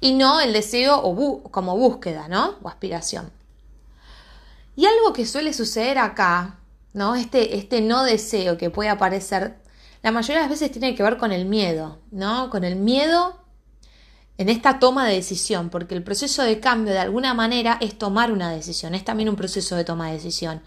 y 0.00 0.12
no 0.12 0.40
el 0.40 0.52
deseo 0.52 0.96
o 1.02 1.42
como 1.50 1.76
búsqueda, 1.76 2.28
¿no? 2.28 2.54
O 2.62 2.68
aspiración. 2.68 3.32
Y 4.76 4.86
algo 4.86 5.12
que 5.12 5.26
suele 5.26 5.52
suceder 5.52 5.98
acá, 5.98 6.60
¿no? 6.92 7.16
Este, 7.16 7.56
este 7.56 7.80
no 7.80 8.04
deseo 8.04 8.56
que 8.58 8.70
puede 8.70 8.90
aparecer, 8.90 9.56
la 10.04 10.12
mayoría 10.12 10.36
de 10.36 10.42
las 10.42 10.50
veces 10.50 10.70
tiene 10.70 10.94
que 10.94 11.02
ver 11.02 11.18
con 11.18 11.32
el 11.32 11.46
miedo, 11.46 11.98
¿no? 12.12 12.48
Con 12.48 12.62
el 12.62 12.76
miedo 12.76 13.40
en 14.38 14.48
esta 14.48 14.78
toma 14.78 15.08
de 15.08 15.16
decisión, 15.16 15.70
porque 15.70 15.96
el 15.96 16.04
proceso 16.04 16.44
de 16.44 16.60
cambio 16.60 16.92
de 16.92 17.00
alguna 17.00 17.34
manera 17.34 17.76
es 17.80 17.98
tomar 17.98 18.30
una 18.30 18.52
decisión, 18.52 18.94
es 18.94 19.04
también 19.04 19.28
un 19.28 19.34
proceso 19.34 19.74
de 19.74 19.82
toma 19.82 20.10
de 20.10 20.12
decisión. 20.12 20.62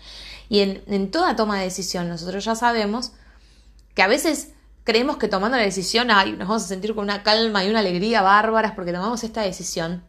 Y 0.50 0.60
en, 0.60 1.10
toda 1.10 1.38
toma 1.38 1.60
de 1.60 1.64
decisión 1.64 2.10
nosotros 2.10 2.44
ya 2.44 2.56
sabemos 2.56 3.14
que 3.94 4.02
a 4.02 4.08
veces 4.08 4.50
creemos 4.88 5.18
que 5.18 5.28
tomando 5.28 5.58
la 5.58 5.64
decisión 5.64 6.10
ay, 6.12 6.32
nos 6.32 6.48
vamos 6.48 6.64
a 6.64 6.68
sentir 6.68 6.96
con 6.96 7.04
una 7.04 7.22
calma 7.22 7.66
y 7.66 7.70
una 7.70 7.80
alegría 7.80 8.22
bárbaras 8.22 8.72
porque 8.72 8.94
tomamos 8.94 9.22
esta 9.26 9.42
decisión. 9.42 10.06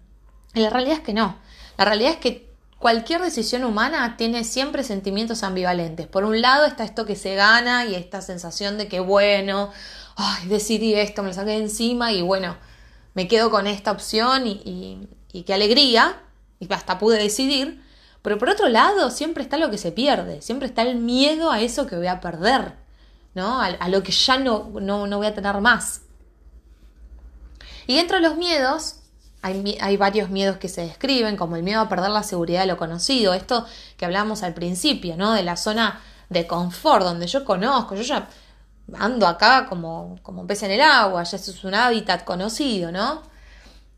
Y 0.54 0.60
la 0.60 0.70
realidad 0.70 0.98
es 0.98 1.02
que 1.02 1.12
no. 1.12 1.36
La 1.76 1.84
realidad 1.84 2.12
es 2.12 2.18
que 2.18 2.48
cualquier 2.78 3.20
decisión 3.20 3.64
humana 3.64 4.16
tiene 4.16 4.44
siempre 4.44 4.84
sentimientos 4.84 5.42
ambivalentes. 5.42 6.06
Por 6.06 6.22
un 6.22 6.40
lado 6.40 6.64
está 6.64 6.84
esto 6.84 7.06
que 7.06 7.16
se 7.16 7.34
gana 7.34 7.86
y 7.86 7.96
esta 7.96 8.22
sensación 8.22 8.78
de 8.78 8.86
que 8.86 9.00
bueno, 9.00 9.72
ay, 10.14 10.46
decidí 10.46 10.94
esto, 10.94 11.24
me 11.24 11.30
lo 11.30 11.34
saqué 11.34 11.50
de 11.50 11.56
encima 11.56 12.12
y 12.12 12.22
bueno, 12.22 12.56
me 13.14 13.26
quedo 13.26 13.50
con 13.50 13.66
esta 13.66 13.90
opción 13.90 14.46
y, 14.46 15.08
qué 15.44 15.54
alegría, 15.54 16.22
y 16.60 16.72
hasta 16.72 17.00
pude 17.00 17.18
decidir. 17.18 17.82
Pero 18.22 18.38
por 18.38 18.48
otro 18.48 18.68
lado, 18.68 19.10
siempre 19.10 19.42
está 19.42 19.56
lo 19.56 19.72
que 19.72 19.78
se 19.78 19.90
pierde, 19.90 20.40
siempre 20.40 20.68
está 20.68 20.82
el 20.82 20.98
miedo 20.98 21.50
a 21.50 21.62
eso 21.62 21.88
que 21.88 21.96
voy 21.96 22.06
a 22.06 22.20
perder, 22.20 22.76
¿no? 23.38 23.60
A, 23.60 23.88
lo 23.88 24.02
que 24.02 24.12
ya 24.12 24.36
no, 24.38 24.70
no, 24.80 25.16
voy 25.16 25.26
a 25.26 25.34
tener 25.34 25.60
más. 25.60 26.02
Y 27.86 27.98
entre 27.98 28.20
los 28.20 28.36
miedos, 28.36 28.96
hay, 29.40 29.78
hay, 29.80 29.96
varios 29.96 30.28
miedos 30.28 30.58
que 30.58 30.68
se 30.68 30.82
describen, 30.82 31.36
como 31.36 31.56
el 31.56 31.62
miedo 31.62 31.80
a 31.80 31.88
perder 31.88 32.10
la 32.10 32.22
seguridad 32.22 32.60
de 32.60 32.66
lo 32.66 32.76
conocido, 32.76 33.32
esto 33.32 33.64
que 33.96 34.04
hablábamos 34.04 34.42
al 34.42 34.52
principio, 34.52 35.16
¿no? 35.16 35.32
De 35.32 35.42
la 35.42 35.56
zona 35.56 36.00
de 36.28 36.46
confort, 36.46 37.04
donde 37.04 37.26
yo 37.26 37.44
conozco, 37.44 37.94
yo 37.94 38.02
ya 38.02 38.28
ando 38.98 39.26
acá 39.26 39.66
como, 39.66 40.18
como 40.22 40.46
pez 40.46 40.62
en 40.64 40.72
el 40.72 40.80
agua, 40.80 41.22
ya 41.22 41.36
eso 41.36 41.50
es 41.50 41.64
un 41.64 41.74
hábitat 41.74 42.24
conocido, 42.24 42.90
¿no? 42.90 43.22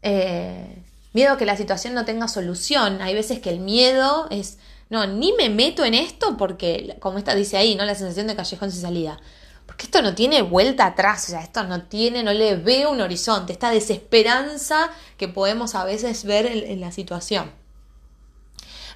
Eh, 0.03 0.85
miedo 1.12 1.33
a 1.33 1.38
que 1.38 1.46
la 1.46 1.57
situación 1.57 1.94
no 1.94 2.05
tenga 2.05 2.29
solución. 2.29 3.00
Hay 3.03 3.14
veces 3.14 3.40
que 3.40 3.50
el 3.50 3.61
miedo 3.61 4.29
es, 4.31 4.59
no, 4.90 5.07
ni 5.07 5.33
me 5.33 5.48
meto 5.48 5.85
en 5.85 5.94
esto 5.94 6.37
porque, 6.37 6.96
como 7.00 7.18
esta 7.18 7.35
dice 7.35 7.57
ahí, 7.57 7.74
¿no? 7.76 7.85
La 7.85 7.94
sensación 7.94 8.26
de 8.26 8.37
callejón 8.37 8.70
sin 8.70 8.83
salida. 8.83 9.18
Porque 9.64 9.85
esto 9.85 10.03
no 10.03 10.16
tiene 10.16 10.42
vuelta 10.42 10.85
atrás, 10.85 11.29
o 11.29 11.31
sea, 11.31 11.42
esto 11.42 11.62
no 11.62 11.83
tiene, 11.83 12.24
no 12.24 12.33
le 12.33 12.57
veo 12.57 12.90
un 12.90 13.00
horizonte, 13.00 13.53
esta 13.53 13.70
desesperanza 13.70 14.90
que 15.16 15.29
podemos 15.29 15.76
a 15.76 15.85
veces 15.85 16.24
ver 16.24 16.46
en, 16.46 16.81
la 16.81 16.90
situación. 16.90 17.53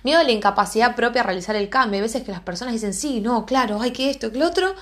Miedo 0.02 0.18
a 0.18 0.24
la 0.24 0.32
incapacidad 0.32 0.96
propia 0.96 1.22
a 1.22 1.24
realizar 1.24 1.54
el 1.54 1.68
cambio. 1.68 1.98
Hay 1.98 2.02
veces 2.02 2.24
que 2.24 2.32
las 2.32 2.40
personas 2.40 2.74
dicen, 2.74 2.92
sí, 2.92 3.20
no, 3.20 3.46
claro, 3.46 3.80
hay 3.80 3.92
que 3.92 4.10
esto, 4.10 4.32
que 4.32 4.38
lo 4.38 4.48
otro 4.48 4.74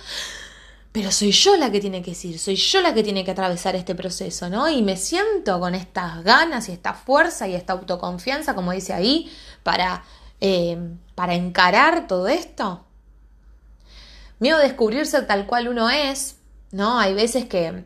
pero 0.92 1.10
soy 1.10 1.32
yo 1.32 1.56
la 1.56 1.72
que 1.72 1.80
tiene 1.80 2.02
que 2.02 2.10
decir, 2.10 2.38
soy 2.38 2.54
yo 2.54 2.82
la 2.82 2.92
que 2.92 3.02
tiene 3.02 3.24
que 3.24 3.30
atravesar 3.30 3.74
este 3.74 3.94
proceso, 3.94 4.50
¿no? 4.50 4.68
Y 4.68 4.82
me 4.82 4.98
siento 4.98 5.58
con 5.58 5.74
estas 5.74 6.22
ganas 6.22 6.68
y 6.68 6.72
esta 6.72 6.92
fuerza 6.92 7.48
y 7.48 7.54
esta 7.54 7.72
autoconfianza, 7.72 8.54
como 8.54 8.72
dice 8.72 8.92
ahí, 8.92 9.32
para, 9.62 10.04
eh, 10.38 10.76
para 11.14 11.34
encarar 11.34 12.06
todo 12.06 12.28
esto. 12.28 12.84
Miedo 14.38 14.58
a 14.58 14.62
descubrirse 14.62 15.22
tal 15.22 15.46
cual 15.46 15.68
uno 15.68 15.90
es, 15.90 16.36
¿no? 16.70 16.98
Hay 16.98 17.14
veces 17.14 17.44
que, 17.46 17.84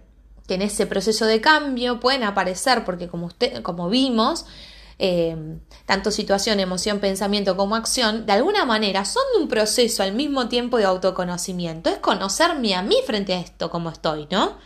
en 0.48 0.62
ese 0.62 0.86
proceso 0.86 1.26
de 1.26 1.40
cambio 1.40 2.00
pueden 2.00 2.22
aparecer, 2.22 2.84
porque 2.84 3.08
como, 3.08 3.26
usted, 3.26 3.62
como 3.62 3.88
vimos, 3.88 4.46
Em, 4.98 5.60
tanto 5.84 6.10
situación, 6.10 6.58
emoción, 6.58 7.00
pensamiento 7.00 7.56
como 7.56 7.76
acción, 7.76 8.24
de 8.24 8.32
alguna 8.32 8.64
manera 8.64 9.04
son 9.04 9.24
un 9.38 9.46
proceso 9.46 10.02
al 10.02 10.12
mismo 10.12 10.48
tiempo 10.48 10.78
de 10.78 10.84
autoconocimiento. 10.84 11.90
Es 11.90 11.98
conocerme 11.98 12.74
a 12.74 12.82
mí 12.82 12.96
frente 13.04 13.34
a 13.34 13.40
esto 13.40 13.70
como 13.70 13.90
estoy, 13.90 14.26
¿no? 14.30 14.56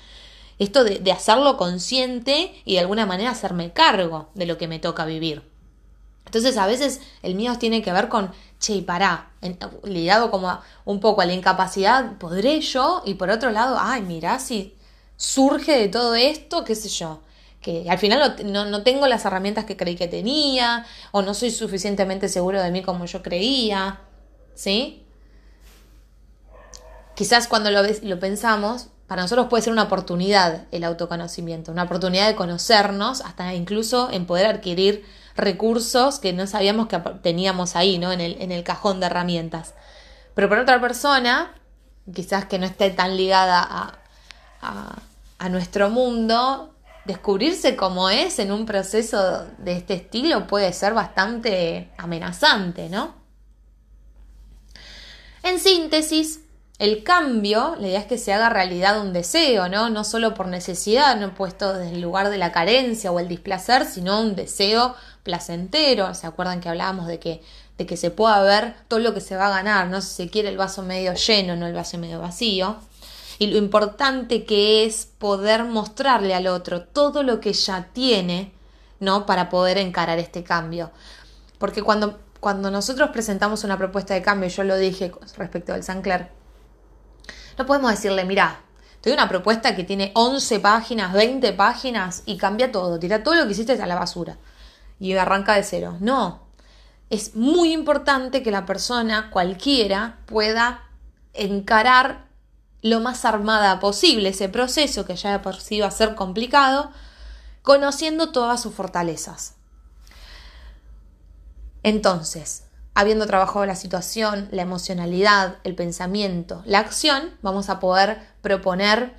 Esto 0.59 0.85
de, 0.85 1.11
hacerlo 1.11 1.57
consciente 1.57 2.55
y 2.65 2.75
de 2.75 2.81
alguna 2.81 3.07
manera 3.07 3.31
hacerme 3.31 3.73
cargo 3.73 4.29
de 4.35 4.47
lo 4.47 4.57
que 4.59 4.69
me 4.69 4.79
toca 4.79 5.05
vivir. 5.05 5.50
Entonces 6.31 6.57
a 6.59 6.67
veces 6.67 7.01
el 7.23 7.35
miedo 7.35 7.59
tiene 7.59 7.83
que 7.83 7.93
ver 7.93 8.09
con, 8.09 8.31
che, 8.61 8.75
y 8.75 8.83
pará, 8.83 9.31
ligado 9.83 10.31
como 10.31 10.61
un 10.85 11.01
poco 11.01 11.23
a 11.23 11.27
la 11.27 11.33
incapacidad, 11.33 12.19
¿podré 12.19 12.61
yo? 12.61 13.03
Y 13.05 13.15
por 13.15 13.31
otro 13.31 13.51
lado, 13.51 13.77
ay, 13.81 14.03
mira 14.03 14.39
si 14.39 14.77
surge 15.17 15.77
de 15.77 15.89
todo 15.89 16.15
esto, 16.15 16.63
qué 16.63 16.77
sé 16.77 16.89
yo, 16.89 17.19
que 17.61 17.91
al 17.91 17.99
final 17.99 18.37
no, 18.45 18.83
tengo 18.85 19.09
las 19.09 19.25
herramientas 19.25 19.65
que 19.65 19.77
creí 19.77 19.97
que 19.97 20.07
tenía, 20.07 20.87
o 21.11 21.21
no 21.23 21.35
soy 21.35 21.51
suficientemente 21.51 22.29
seguro 22.29 22.63
de 22.63 22.71
mí 22.71 22.83
como 22.83 23.07
yo 23.07 23.25
creía, 23.25 23.99
¿sí? 24.55 25.03
Quizás 27.17 27.49
cuando 27.49 27.73
lo, 27.73 27.83
lo 27.83 28.21
pensamos, 28.21 28.87
para 29.09 29.23
nosotros 29.23 29.49
puede 29.51 29.65
ser 29.65 29.73
una 29.73 29.83
oportunidad 29.83 30.67
el 30.71 30.85
autoconocimiento, 30.85 31.73
una 31.73 31.83
oportunidad 31.83 32.29
de 32.29 32.37
conocernos, 32.37 33.21
hasta 33.21 33.53
incluso 33.53 34.13
en 34.13 34.27
poder 34.27 34.47
adquirir 34.47 35.05
recursos 35.37 36.19
que 36.19 36.33
no 36.33 36.47
sabíamos 36.47 36.89
que 36.89 36.99
teníamos 37.23 37.77
ahí, 37.77 37.99
¿no? 37.99 38.13
En 38.13 38.21
el, 38.21 38.41
en 38.41 38.53
el 38.53 38.65
cajón 38.65 39.01
de 39.01 39.07
herramientas. 39.07 39.75
Pero 40.35 40.49
para 40.49 40.63
otra 40.63 40.81
persona, 40.81 41.55
quizás 42.13 42.45
que 42.47 42.59
no 42.59 42.67
esté 42.67 42.91
tan 42.91 43.17
ligada 43.17 43.61
a, 43.61 44.01
a, 45.39 45.49
nuestro 45.49 45.91
mundo, 45.91 46.75
descubrirse 47.05 47.77
como 47.77 48.11
es 48.11 48.39
en 48.39 48.53
un 48.53 48.67
proceso 48.67 49.47
de 49.59 49.73
este 49.73 49.95
estilo 49.95 50.47
puede 50.47 50.73
ser 50.73 50.93
bastante 50.93 51.91
amenazante, 51.97 52.89
¿no? 52.89 53.15
En 55.43 55.59
síntesis, 55.59 56.41
el 56.79 57.03
cambio, 57.03 57.77
la 57.79 57.89
idea 57.89 58.01
es 58.01 58.07
que 58.07 58.19
se 58.19 58.33
haga 58.33 58.49
realidad 58.51 59.01
un 59.01 59.13
deseo, 59.13 59.69
¿no? 59.69 59.91
No 59.91 60.05
solo 60.05 60.35
por 60.35 60.47
necesidad, 60.47 61.17
no 61.17 61.35
puesto 61.35 61.73
desde 61.75 61.95
el 61.95 62.01
lugar 62.01 62.31
de 62.31 62.39
la 62.39 62.53
carencia 62.53 63.11
o 63.13 63.21
el 63.21 63.29
displacer, 63.29 63.87
sino 63.87 64.21
un 64.21 64.35
deseo 64.35 64.95
placentero. 65.23 66.15
¿Se 66.15 66.27
acuerdan 66.27 66.61
que 66.61 66.69
hablábamos 66.69 67.07
de 67.07 67.19
que, 67.19 67.43
de 67.79 67.87
que 67.87 67.97
se 67.97 68.11
pueda 68.11 68.41
ver 68.43 68.75
todo 68.89 69.01
lo 69.01 69.15
que 69.15 69.21
se 69.21 69.37
va 69.37 69.47
a 69.47 69.51
ganar, 69.51 69.89
¿no? 69.89 70.01
Si 70.01 70.15
se 70.15 70.31
quiere 70.31 70.49
el 70.49 70.57
vaso 70.57 70.83
medio 70.83 71.15
lleno, 71.15 71.57
no 71.57 71.67
el 71.67 71.75
vaso 71.75 71.99
medio 71.99 72.21
vacío 72.21 72.77
y 73.41 73.47
lo 73.47 73.57
importante 73.57 74.45
que 74.45 74.85
es 74.85 75.07
poder 75.07 75.65
mostrarle 75.65 76.35
al 76.35 76.47
otro 76.47 76.83
todo 76.83 77.23
lo 77.23 77.41
que 77.41 77.55
ya 77.55 77.89
tiene, 77.95 78.53
¿no? 79.01 79.25
Para 79.25 79.49
poder 79.49 79.79
encarar 79.79 80.19
este 80.19 80.45
cambio. 80.45 80.91
Porque 81.59 81.83
cuando, 81.83 82.21
cuando 82.39 82.71
nosotros 82.71 83.09
presentamos 83.09 83.65
una 83.65 83.79
propuesta 83.79 84.13
de 84.13 84.21
cambio, 84.21 84.51
yo 84.51 84.63
lo 84.63 84.77
dije 84.77 85.11
respecto 85.39 85.73
al 85.73 85.83
Sancler, 85.83 86.29
no 87.57 87.65
podemos 87.65 87.91
decirle, 87.91 88.27
mira, 88.27 88.61
te 89.01 89.09
doy 89.09 89.17
una 89.17 89.31
propuesta 89.31 89.75
que 89.75 89.85
tiene 89.85 90.13
11 90.15 90.61
páginas, 90.61 91.15
20 91.15 91.55
páginas 91.55 92.23
y 92.27 92.37
cambia 92.37 92.71
todo, 92.71 92.99
tira 92.99 93.23
todo 93.23 93.37
lo 93.37 93.47
que 93.47 93.53
hiciste 93.53 93.73
a 93.73 93.87
la 93.87 93.95
basura 93.95 94.37
y 95.01 95.15
arranca 95.15 95.55
de 95.55 95.65
cero. 95.65 95.97
No, 95.99 96.47
es 97.09 97.35
muy 97.35 97.73
importante 97.73 98.43
que 98.43 98.53
la 98.53 98.67
persona, 98.67 99.31
cualquiera, 99.31 100.19
pueda 100.27 100.85
encarar 101.33 102.27
lo 102.83 103.01
más 103.01 103.25
armada 103.25 103.81
posible 103.81 104.29
ese 104.29 104.49
proceso 104.49 105.05
que 105.05 105.17
ya 105.17 105.43
por 105.43 105.61
sí 105.61 105.81
va 105.81 105.89
a 105.89 105.91
ser 105.91 106.15
complicado, 106.15 106.91
conociendo 107.63 108.31
todas 108.31 108.63
sus 108.63 108.75
fortalezas. 108.75 109.55
Entonces, 111.83 112.65
habiendo 112.95 113.27
trabajado 113.27 113.67
la 113.67 113.77
situación, 113.77 114.49
la 114.51 114.63
emocionalidad, 114.63 115.57
el 115.65 115.75
pensamiento, 115.75 116.63
la 116.67 116.79
acción, 116.79 117.31
vamos 117.43 117.71
a 117.71 117.81
poder 117.81 118.21
proponer 118.43 119.15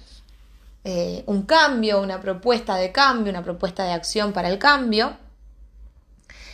eh, 0.83 1.23
un 1.27 1.43
cambio, 1.43 2.01
una 2.01 2.21
propuesta 2.21 2.75
de 2.75 2.91
cambio, 2.91 3.31
una 3.31 3.43
propuesta 3.43 3.83
de 3.83 3.93
acción 3.93 4.33
para 4.33 4.49
el 4.49 4.59
cambio, 4.59 5.17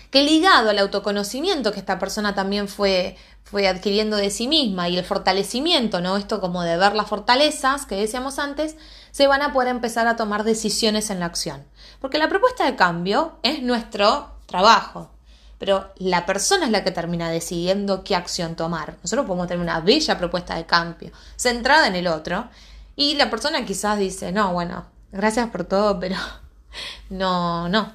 que 0.10 0.24
ligado 0.24 0.70
al 0.70 0.80
autoconocimiento 0.80 1.72
que 1.72 1.80
esta 1.80 2.00
persona 2.00 2.36
también 2.36 2.68
fue, 2.68 3.18
fue 3.44 3.68
adquiriendo 3.68 4.18
de 4.18 4.30
sí 4.30 4.48
misma 4.48 4.90
y 4.90 4.98
el 4.98 5.06
fortalecimiento, 5.06 6.02
¿no? 6.02 6.18
Esto 6.18 6.40
como 6.42 6.64
de 6.64 6.78
ver 6.78 6.96
las 6.96 7.08
fortalezas 7.08 7.86
que 7.86 7.96
decíamos 7.96 8.40
antes, 8.40 8.76
se 9.12 9.28
van 9.28 9.42
a 9.42 9.54
poder 9.54 9.70
empezar 9.70 10.08
a 10.08 10.16
tomar 10.16 10.44
decisiones 10.44 11.10
en 11.10 11.20
la 11.20 11.26
acción. 11.26 11.66
Porque 12.00 12.18
la 12.18 12.30
propuesta 12.30 12.66
de 12.66 12.76
cambio 12.76 13.40
es 13.44 13.62
nuestro 13.62 14.32
trabajo, 14.46 15.12
pero 15.58 15.92
la 15.98 16.26
persona 16.26 16.66
es 16.66 16.72
la 16.72 16.84
que 16.84 16.92
termina 16.92 17.30
decidiendo 17.30 18.04
qué 18.04 18.16
acción 18.16 18.56
tomar. 18.56 18.98
Nosotros 19.02 19.26
podemos 19.26 19.48
tener 19.48 19.62
una 19.62 19.80
bella 19.80 20.18
propuesta 20.18 20.56
de 20.56 20.66
cambio 20.66 21.12
centrada 21.36 21.88
en 21.88 21.96
el 21.96 22.08
otro 22.08 22.48
y 22.96 23.16
la 23.16 23.30
persona 23.30 23.66
quizás 23.66 23.98
dice, 23.98 24.32
no, 24.32 24.54
bueno, 24.54 24.86
gracias 25.12 25.50
por 25.50 25.64
todo, 25.64 26.00
pero 26.00 26.16
no, 27.10 27.70
no, 27.70 27.94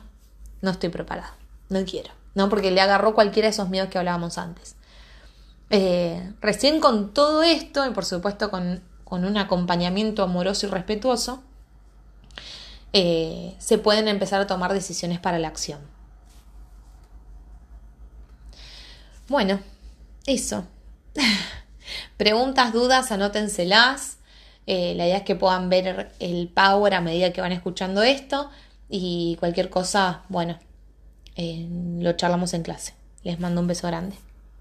no 0.60 0.70
estoy 0.70 0.88
preparada, 0.88 1.34
no 1.72 1.84
quiero, 1.84 2.10
no, 2.34 2.48
porque 2.48 2.70
le 2.70 2.80
agarró 2.80 3.14
cualquiera 3.14 3.46
de 3.46 3.52
esos 3.52 3.68
miedos 3.68 3.88
que 3.88 3.98
hablábamos 3.98 4.38
antes. 4.38 4.76
Eh, 5.70 6.32
recién 6.42 6.80
con 6.80 7.14
todo 7.14 7.42
esto, 7.42 7.86
y 7.86 7.90
por 7.90 8.04
supuesto 8.04 8.50
con, 8.50 8.82
un 9.06 9.36
acompañamiento 9.36 10.22
amoroso 10.22 10.66
y 10.66 10.70
respetuoso, 10.70 11.42
eh, 12.92 13.54
se 13.58 13.78
pueden 13.78 14.08
empezar 14.08 14.40
a 14.40 14.46
tomar 14.46 14.72
decisiones 14.72 15.18
para 15.18 15.38
la 15.38 15.48
acción. 15.48 15.80
Bueno, 19.28 19.60
eso. 20.26 20.66
Preguntas, 22.16 22.72
dudas, 22.72 23.12
anótenselas. 23.12 24.18
Eh, 24.66 24.94
la 24.94 25.06
idea 25.06 25.18
es 25.18 25.22
que 25.24 25.36
puedan 25.36 25.68
ver 25.68 26.12
el 26.20 26.48
power 26.48 26.94
a 26.94 27.00
medida 27.00 27.32
que 27.32 27.40
van 27.40 27.52
escuchando 27.52 28.02
esto 28.02 28.50
y 28.88 29.36
cualquier 29.40 29.70
cosa, 29.70 30.22
bueno, 30.28 30.58
lo 31.36 32.12
charlamos 32.12 32.54
en 32.54 32.62
clase. 32.62 32.94
Les 33.22 33.38
mando 33.38 33.60
un 33.60 33.66
beso 33.66 33.86
grande. 33.86 34.16